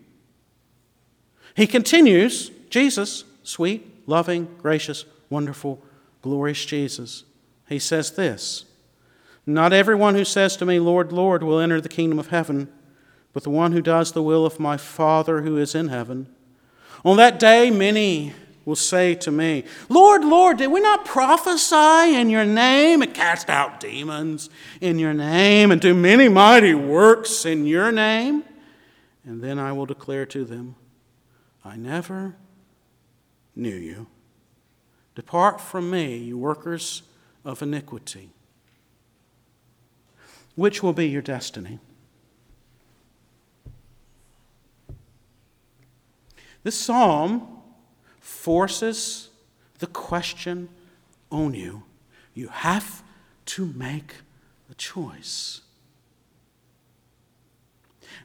He 1.55 1.65
continues, 1.65 2.51
Jesus, 2.69 3.23
sweet, 3.43 3.87
loving, 4.11 4.47
gracious, 4.61 5.05
wonderful, 5.31 5.81
glorious 6.21 6.63
Jesus. 6.65 7.23
He 7.67 7.79
says 7.79 8.11
this 8.11 8.65
Not 9.47 9.73
everyone 9.73 10.13
who 10.13 10.25
says 10.25 10.55
to 10.57 10.65
me, 10.67 10.79
Lord, 10.79 11.11
Lord, 11.11 11.41
will 11.41 11.59
enter 11.59 11.81
the 11.81 11.89
kingdom 11.89 12.19
of 12.19 12.27
heaven 12.27 12.71
but 13.33 13.43
the 13.43 13.49
one 13.49 13.71
who 13.71 13.81
does 13.81 14.11
the 14.11 14.23
will 14.23 14.45
of 14.45 14.59
my 14.59 14.77
Father 14.77 15.41
who 15.41 15.57
is 15.57 15.75
in 15.75 15.87
heaven. 15.87 16.27
On 17.03 17.17
that 17.17 17.39
day, 17.39 17.71
many 17.71 18.33
will 18.65 18.75
say 18.75 19.15
to 19.15 19.31
me, 19.31 19.63
Lord, 19.89 20.23
Lord, 20.23 20.57
did 20.57 20.67
we 20.67 20.81
not 20.81 21.05
prophesy 21.05 22.15
in 22.15 22.29
your 22.29 22.45
name 22.45 23.01
and 23.01 23.13
cast 23.13 23.49
out 23.49 23.79
demons 23.79 24.49
in 24.81 24.99
your 24.99 25.13
name 25.13 25.71
and 25.71 25.81
do 25.81 25.93
many 25.93 26.29
mighty 26.29 26.73
works 26.73 27.45
in 27.45 27.65
your 27.65 27.91
name? 27.91 28.43
And 29.25 29.41
then 29.41 29.57
I 29.57 29.71
will 29.71 29.85
declare 29.85 30.25
to 30.27 30.43
them, 30.43 30.75
I 31.63 31.75
never 31.75 32.35
knew 33.55 33.75
you. 33.75 34.07
Depart 35.15 35.59
from 35.59 35.89
me, 35.89 36.17
you 36.17 36.37
workers 36.37 37.03
of 37.43 37.61
iniquity. 37.61 38.31
Which 40.55 40.83
will 40.83 40.93
be 40.93 41.07
your 41.07 41.21
destiny? 41.21 41.79
This 46.63 46.77
psalm 46.77 47.61
forces 48.19 49.29
the 49.79 49.87
question 49.87 50.69
on 51.31 51.53
you. 51.53 51.83
You 52.33 52.49
have 52.49 53.03
to 53.47 53.65
make 53.65 54.15
a 54.69 54.75
choice. 54.75 55.61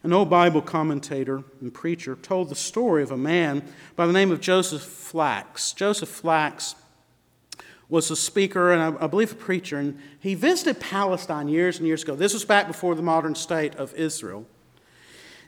An 0.03 0.12
old 0.12 0.31
Bible 0.31 0.62
commentator 0.62 1.42
and 1.61 1.72
preacher 1.72 2.16
told 2.16 2.49
the 2.49 2.55
story 2.55 3.03
of 3.03 3.11
a 3.11 3.16
man 3.16 3.62
by 3.96 4.07
the 4.07 4.12
name 4.12 4.31
of 4.31 4.40
Joseph 4.40 4.83
Flacks. 4.83 5.75
Joseph 5.75 6.22
Flacks 6.22 6.75
was 7.88 8.11
a 8.11 8.16
speaker 8.16 8.72
and 8.72 8.99
I 8.99 9.07
believe 9.07 9.33
a 9.33 9.37
preacher, 9.37 9.79
and 9.79 9.99
he 10.18 10.35
visited 10.35 10.81
Palestine 10.81 11.49
years 11.49 11.79
and 11.79 11.87
years 11.87 12.03
ago. 12.03 12.16
This 12.16 12.35
was 12.35 12.44
back 12.44 12.66
before 12.66 12.94
the 12.94 13.03
modern 13.03 13.35
state 13.35 13.75
of 13.77 13.94
Israel. 13.94 14.46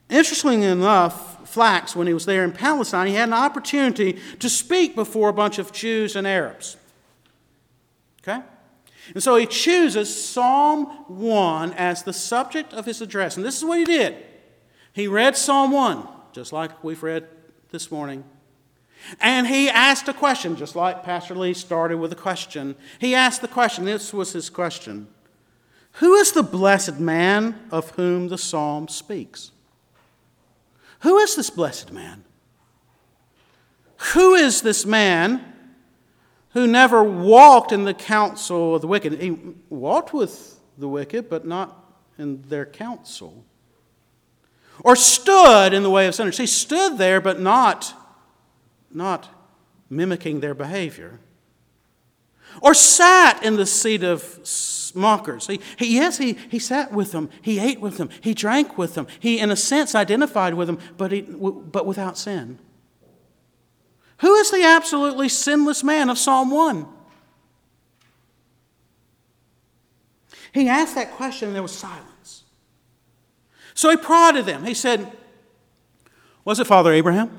Interestingly 0.09 0.67
enough, 0.67 1.53
Flacks, 1.53 1.95
when 1.95 2.07
he 2.07 2.15
was 2.15 2.25
there 2.25 2.45
in 2.45 2.53
Palestine, 2.53 3.09
he 3.09 3.15
had 3.15 3.29
an 3.29 3.35
opportunity 3.35 4.19
to 4.39 4.49
speak 4.49 4.95
before 4.95 5.29
a 5.29 5.33
bunch 5.33 5.59
of 5.59 5.73
Jews 5.73 6.17
and 6.17 6.27
Arabs. 6.27 6.77
Okay? 8.23 8.41
And 9.15 9.23
so 9.23 9.37
he 9.37 9.47
chooses 9.47 10.25
Psalm 10.25 10.87
1 11.09 11.73
as 11.75 12.03
the 12.03 12.13
subject 12.13 12.73
of 12.73 12.87
his 12.87 13.01
address. 13.01 13.37
And 13.37 13.45
this 13.45 13.57
is 13.57 13.65
what 13.65 13.79
he 13.79 13.85
did. 13.85 14.17
He 14.99 15.07
read 15.07 15.37
Psalm 15.37 15.71
1, 15.71 16.09
just 16.33 16.53
like 16.53 16.83
we've 16.83 17.05
read 17.05 17.29
this 17.71 17.93
morning. 17.93 18.25
And 19.21 19.47
he 19.47 19.71
asked 19.71 20.09
a 20.09 20.13
question, 20.13 20.57
just 20.57 20.75
like 20.75 21.05
Pastor 21.05 21.37
Lee 21.37 21.55
started 21.55 21.99
with 21.99 22.11
a 22.11 22.17
question. 22.17 22.75
He 22.99 23.15
asked 23.15 23.41
the 23.41 23.47
question, 23.47 23.85
this 23.85 24.13
was 24.13 24.33
his 24.33 24.51
question 24.51 25.07
Who 25.93 26.15
is 26.17 26.33
the 26.33 26.43
blessed 26.43 26.99
man 26.99 27.61
of 27.71 27.91
whom 27.91 28.27
the 28.27 28.37
psalm 28.37 28.89
speaks? 28.89 29.53
Who 31.03 31.19
is 31.19 31.37
this 31.37 31.49
blessed 31.49 31.93
man? 31.93 32.25
Who 34.15 34.35
is 34.35 34.63
this 34.63 34.85
man 34.85 35.45
who 36.55 36.67
never 36.67 37.05
walked 37.05 37.71
in 37.71 37.85
the 37.85 37.95
counsel 37.95 38.75
of 38.75 38.81
the 38.81 38.89
wicked? 38.89 39.23
He 39.23 39.31
walked 39.71 40.13
with 40.13 40.59
the 40.77 40.89
wicked, 40.89 41.31
but 41.31 41.47
not 41.47 41.85
in 42.19 42.43
their 42.49 42.67
counsel. 42.67 43.45
Or 44.85 44.97
stood 44.97 45.73
in 45.73 45.83
the 45.83 45.91
way 45.91 46.07
of 46.07 46.15
sinners. 46.15 46.39
He 46.39 46.47
stood 46.47 46.99
there, 46.99 47.21
but 47.21 47.41
not, 47.41 47.95
not 48.93 49.29
mimicking 49.91 50.41
their 50.41 50.55
behavior. 50.55 51.21
Or 52.61 52.75
sat 52.75 53.43
in 53.43 53.57
the 53.57 53.67
seat 53.67 54.03
of 54.03 54.41
mockers. 54.95 55.47
He, 55.47 55.61
he, 55.77 55.95
yes, 55.95 56.19
he, 56.19 56.33
he 56.33 56.59
sat 56.59 56.93
with 56.93 57.13
them, 57.13 57.31
he 57.43 57.59
ate 57.59 57.81
with 57.81 57.99
them, 57.99 58.09
he 58.21 58.35
drank 58.35 58.79
with 58.79 58.95
them, 58.95 59.07
he, 59.21 59.39
in 59.39 59.51
a 59.51 59.57
sense, 59.57 59.95
identified 59.95 60.55
with 60.55 60.67
them, 60.67 60.79
but, 60.97 61.13
he, 61.13 61.21
but 61.21 61.87
without 61.87 62.17
sin. 62.17 62.59
Who 64.19 64.35
is 64.35 64.51
the 64.51 64.65
absolutely 64.65 65.29
sinless 65.29 65.85
man 65.85 66.11
of 66.11 66.19
Psalm 66.19 66.51
1? 66.51 66.87
He 70.53 70.69
asked 70.69 70.95
that 70.97 71.13
question 71.13 71.49
and 71.49 71.55
there 71.55 71.63
was 71.63 71.77
silence. 71.77 72.08
So 73.79 73.91
he 73.91 73.97
prodded 73.97 74.45
them. 74.45 74.65
He 74.65 74.75
said, 74.75 75.09
Was 76.45 76.59
it 76.59 76.67
Father 76.67 76.93
Abraham? 76.93 77.31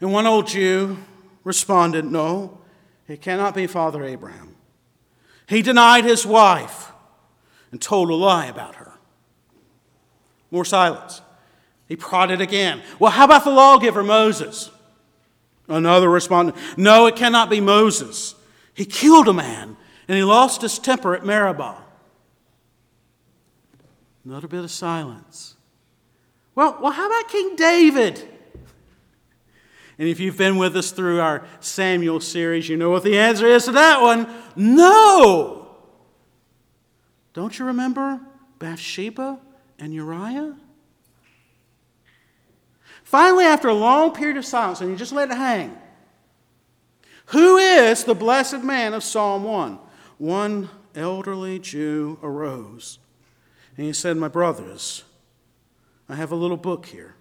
And 0.00 0.12
one 0.12 0.28
old 0.28 0.46
Jew 0.46 0.98
responded, 1.42 2.04
No, 2.04 2.60
it 3.08 3.20
cannot 3.20 3.52
be 3.52 3.66
Father 3.66 4.04
Abraham. 4.04 4.54
He 5.48 5.60
denied 5.60 6.04
his 6.04 6.24
wife 6.24 6.92
and 7.72 7.82
told 7.82 8.10
a 8.10 8.14
lie 8.14 8.46
about 8.46 8.76
her. 8.76 8.92
More 10.52 10.64
silence. 10.64 11.20
He 11.88 11.96
prodded 11.96 12.40
again. 12.40 12.80
Well, 13.00 13.10
how 13.10 13.24
about 13.24 13.42
the 13.42 13.50
lawgiver 13.50 14.04
Moses? 14.04 14.70
Another 15.66 16.08
responded, 16.08 16.54
No, 16.76 17.06
it 17.06 17.16
cannot 17.16 17.50
be 17.50 17.60
Moses. 17.60 18.36
He 18.72 18.84
killed 18.84 19.26
a 19.26 19.32
man 19.32 19.76
and 20.06 20.16
he 20.16 20.22
lost 20.22 20.62
his 20.62 20.78
temper 20.78 21.12
at 21.12 21.26
Meribah. 21.26 21.82
Another 24.24 24.48
bit 24.48 24.62
of 24.62 24.70
silence. 24.70 25.56
Well, 26.54 26.78
well, 26.80 26.92
how 26.92 27.06
about 27.06 27.28
King 27.30 27.56
David? 27.56 28.28
And 29.98 30.08
if 30.08 30.20
you've 30.20 30.38
been 30.38 30.56
with 30.56 30.76
us 30.76 30.90
through 30.90 31.20
our 31.20 31.46
Samuel 31.60 32.20
series, 32.20 32.68
you 32.68 32.76
know 32.76 32.90
what 32.90 33.04
the 33.04 33.18
answer 33.18 33.46
is 33.46 33.64
to 33.66 33.72
that 33.72 34.00
one. 34.00 34.28
No! 34.56 35.76
Don't 37.32 37.58
you 37.58 37.66
remember 37.66 38.20
Bathsheba 38.58 39.38
and 39.78 39.92
Uriah? 39.92 40.56
Finally, 43.02 43.44
after 43.44 43.68
a 43.68 43.74
long 43.74 44.12
period 44.12 44.36
of 44.36 44.44
silence, 44.44 44.80
and 44.80 44.90
you 44.90 44.96
just 44.96 45.12
let 45.12 45.30
it 45.30 45.36
hang, 45.36 45.76
who 47.26 47.56
is 47.56 48.04
the 48.04 48.14
blessed 48.14 48.62
man 48.62 48.94
of 48.94 49.02
Psalm 49.02 49.44
1? 49.44 49.78
One 50.18 50.68
elderly 50.94 51.58
Jew 51.58 52.18
arose 52.22 52.98
and 53.76 53.86
he 53.86 53.92
said, 53.92 54.16
My 54.16 54.28
brothers, 54.28 55.04
I 56.08 56.16
have 56.16 56.32
a 56.32 56.36
little 56.36 56.56
book 56.56 56.86
here. 56.86 57.14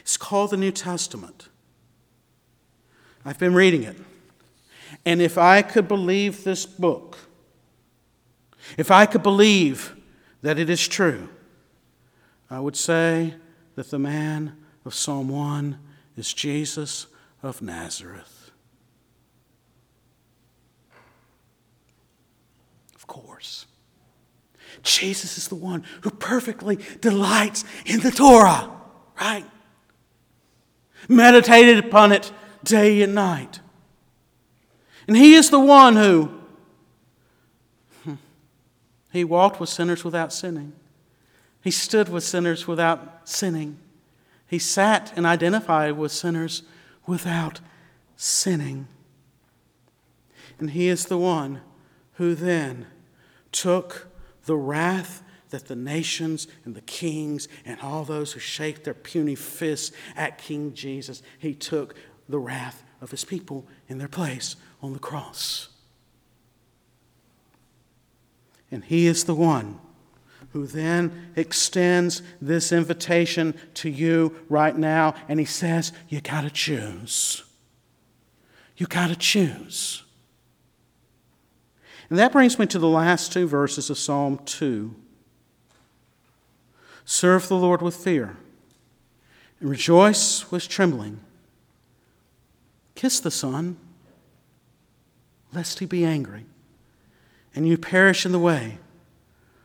It's 0.00 0.16
called 0.16 0.50
the 0.50 0.56
New 0.56 0.72
Testament. 0.72 1.48
I've 3.24 3.38
been 3.38 3.54
reading 3.54 3.82
it. 3.82 3.96
And 5.04 5.20
if 5.20 5.38
I 5.38 5.62
could 5.62 5.86
believe 5.86 6.44
this 6.44 6.66
book, 6.66 7.18
if 8.76 8.90
I 8.90 9.06
could 9.06 9.22
believe 9.22 9.94
that 10.42 10.58
it 10.58 10.70
is 10.70 10.86
true, 10.86 11.28
I 12.50 12.60
would 12.60 12.76
say 12.76 13.34
that 13.74 13.90
the 13.90 13.98
man 13.98 14.56
of 14.84 14.94
Psalm 14.94 15.28
1 15.28 15.78
is 16.16 16.32
Jesus 16.32 17.06
of 17.42 17.62
Nazareth. 17.62 18.50
Of 22.94 23.06
course. 23.06 23.66
Jesus 24.82 25.38
is 25.38 25.48
the 25.48 25.54
one 25.54 25.84
who 26.02 26.10
perfectly 26.10 26.78
delights 27.00 27.64
in 27.86 28.00
the 28.00 28.10
Torah, 28.10 28.70
right? 29.20 29.44
Meditated 31.08 31.84
upon 31.84 32.12
it 32.12 32.32
day 32.64 33.02
and 33.02 33.14
night. 33.14 33.60
And 35.06 35.16
he 35.16 35.34
is 35.34 35.50
the 35.50 35.60
one 35.60 35.96
who 35.96 36.30
he 39.12 39.24
walked 39.24 39.58
with 39.60 39.68
sinners 39.68 40.04
without 40.04 40.32
sinning. 40.32 40.72
He 41.62 41.70
stood 41.70 42.08
with 42.08 42.24
sinners 42.24 42.66
without 42.66 43.28
sinning. 43.28 43.78
He 44.46 44.58
sat 44.58 45.12
and 45.16 45.26
identified 45.26 45.96
with 45.96 46.12
sinners 46.12 46.62
without 47.06 47.60
sinning. 48.16 48.88
And 50.58 50.70
he 50.70 50.88
is 50.88 51.06
the 51.06 51.18
one 51.18 51.60
who 52.14 52.34
then 52.34 52.86
took 53.52 54.07
the 54.48 54.56
wrath 54.56 55.22
that 55.50 55.68
the 55.68 55.76
nations 55.76 56.48
and 56.64 56.74
the 56.74 56.80
kings 56.80 57.48
and 57.66 57.78
all 57.80 58.02
those 58.02 58.32
who 58.32 58.40
shake 58.40 58.82
their 58.82 58.94
puny 58.94 59.34
fists 59.34 59.94
at 60.16 60.38
King 60.38 60.72
Jesus, 60.72 61.22
he 61.38 61.54
took 61.54 61.94
the 62.30 62.38
wrath 62.38 62.82
of 63.02 63.10
his 63.10 63.26
people 63.26 63.66
in 63.88 63.98
their 63.98 64.08
place 64.08 64.56
on 64.82 64.94
the 64.94 64.98
cross. 64.98 65.68
And 68.70 68.84
he 68.84 69.06
is 69.06 69.24
the 69.24 69.34
one 69.34 69.78
who 70.54 70.66
then 70.66 71.30
extends 71.36 72.22
this 72.40 72.72
invitation 72.72 73.54
to 73.74 73.90
you 73.90 74.34
right 74.48 74.76
now, 74.76 75.14
and 75.28 75.38
he 75.38 75.44
says, 75.44 75.92
You 76.08 76.22
got 76.22 76.40
to 76.42 76.50
choose. 76.50 77.44
You 78.78 78.86
got 78.86 79.08
to 79.08 79.16
choose. 79.16 80.04
And 82.10 82.18
that 82.18 82.32
brings 82.32 82.58
me 82.58 82.66
to 82.66 82.78
the 82.78 82.88
last 82.88 83.32
two 83.32 83.46
verses 83.46 83.90
of 83.90 83.98
Psalm 83.98 84.40
2. 84.44 84.94
Serve 87.04 87.48
the 87.48 87.56
Lord 87.56 87.82
with 87.82 87.96
fear, 87.96 88.36
and 89.60 89.70
rejoice 89.70 90.50
with 90.50 90.68
trembling. 90.68 91.20
Kiss 92.94 93.20
the 93.20 93.30
Son, 93.30 93.76
lest 95.52 95.78
he 95.78 95.86
be 95.86 96.04
angry, 96.04 96.44
and 97.54 97.66
you 97.66 97.78
perish 97.78 98.26
in 98.26 98.32
the 98.32 98.38
way, 98.38 98.78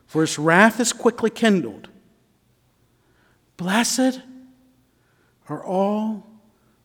for 0.06 0.22
his 0.22 0.38
wrath 0.38 0.80
is 0.80 0.94
quickly 0.94 1.30
kindled. 1.30 1.90
Blessed 3.58 4.22
are 5.50 5.64
all 5.64 6.28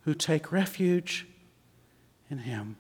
who 0.03 0.15
take 0.15 0.53
refuge 0.53 1.27
in 2.31 2.39
him. 2.39 2.77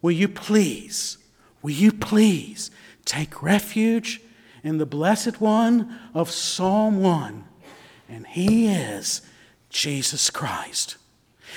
Will 0.00 0.12
you 0.12 0.28
please? 0.28 1.18
Will 1.62 1.72
you 1.72 1.92
please 1.92 2.70
take 3.04 3.42
refuge 3.42 4.20
in 4.62 4.78
the 4.78 4.86
blessed 4.86 5.40
one 5.40 5.98
of 6.14 6.30
Psalm 6.30 7.00
1? 7.00 7.44
And 8.08 8.26
he 8.26 8.68
is 8.68 9.22
Jesus 9.70 10.30
Christ. 10.30 10.96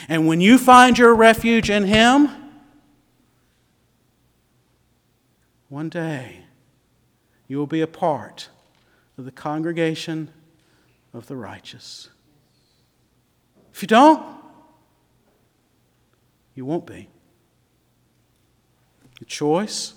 And 0.08 0.28
when 0.28 0.42
you 0.42 0.58
find 0.58 0.98
your 0.98 1.14
refuge 1.14 1.70
in 1.70 1.84
him, 1.84 2.30
one 5.70 5.90
day 5.90 6.46
you 7.48 7.58
will 7.58 7.68
be 7.68 7.82
a 7.82 7.88
part 7.88 8.50
of 9.18 9.26
the 9.26 9.32
congregation 9.32 10.30
of 11.14 11.28
the 11.28 11.36
righteous. 11.36 12.10
If 13.74 13.82
you 13.82 13.88
don't, 13.88 14.26
you 16.56 16.66
won't 16.66 16.86
be. 16.86 17.08
The 19.22 19.26
choice 19.26 19.94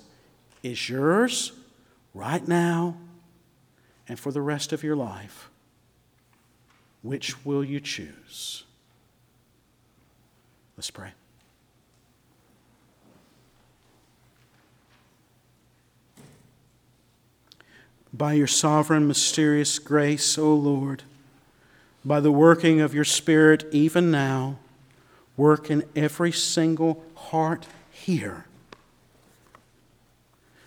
is 0.62 0.90
yours 0.90 1.52
right 2.12 2.46
now 2.46 2.98
and 4.06 4.20
for 4.20 4.30
the 4.30 4.42
rest 4.42 4.74
of 4.74 4.82
your 4.82 4.96
life. 4.96 5.48
Which 7.00 7.42
will 7.42 7.64
you 7.64 7.80
choose? 7.80 8.64
Let's 10.76 10.90
pray. 10.90 11.12
By 18.12 18.34
your 18.34 18.46
sovereign, 18.46 19.08
mysterious 19.08 19.78
grace, 19.78 20.36
O 20.36 20.54
Lord, 20.54 21.02
by 22.04 22.20
the 22.20 22.30
working 22.30 22.82
of 22.82 22.92
your 22.92 23.04
Spirit 23.04 23.64
even 23.72 24.10
now, 24.10 24.58
work 25.38 25.70
in 25.70 25.82
every 25.96 26.30
single 26.30 27.02
heart 27.14 27.66
here 27.90 28.44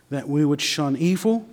that 0.10 0.28
we 0.30 0.46
would 0.46 0.62
shun 0.62 0.96
evil 0.96 1.46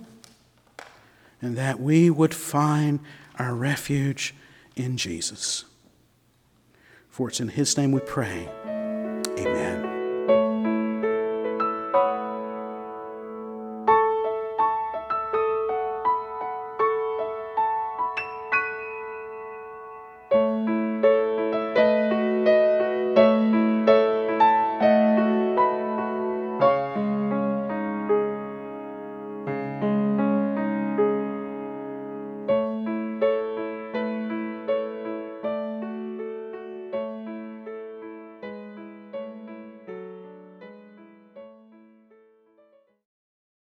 and 1.41 1.57
that 1.57 1.79
we 1.79 2.09
would 2.09 2.33
find 2.33 2.99
our 3.37 3.53
refuge 3.53 4.33
in 4.75 4.97
Jesus. 4.97 5.65
For 7.09 7.29
it's 7.29 7.39
in 7.39 7.49
His 7.49 7.77
name 7.77 7.91
we 7.91 8.01
pray. 8.01 8.49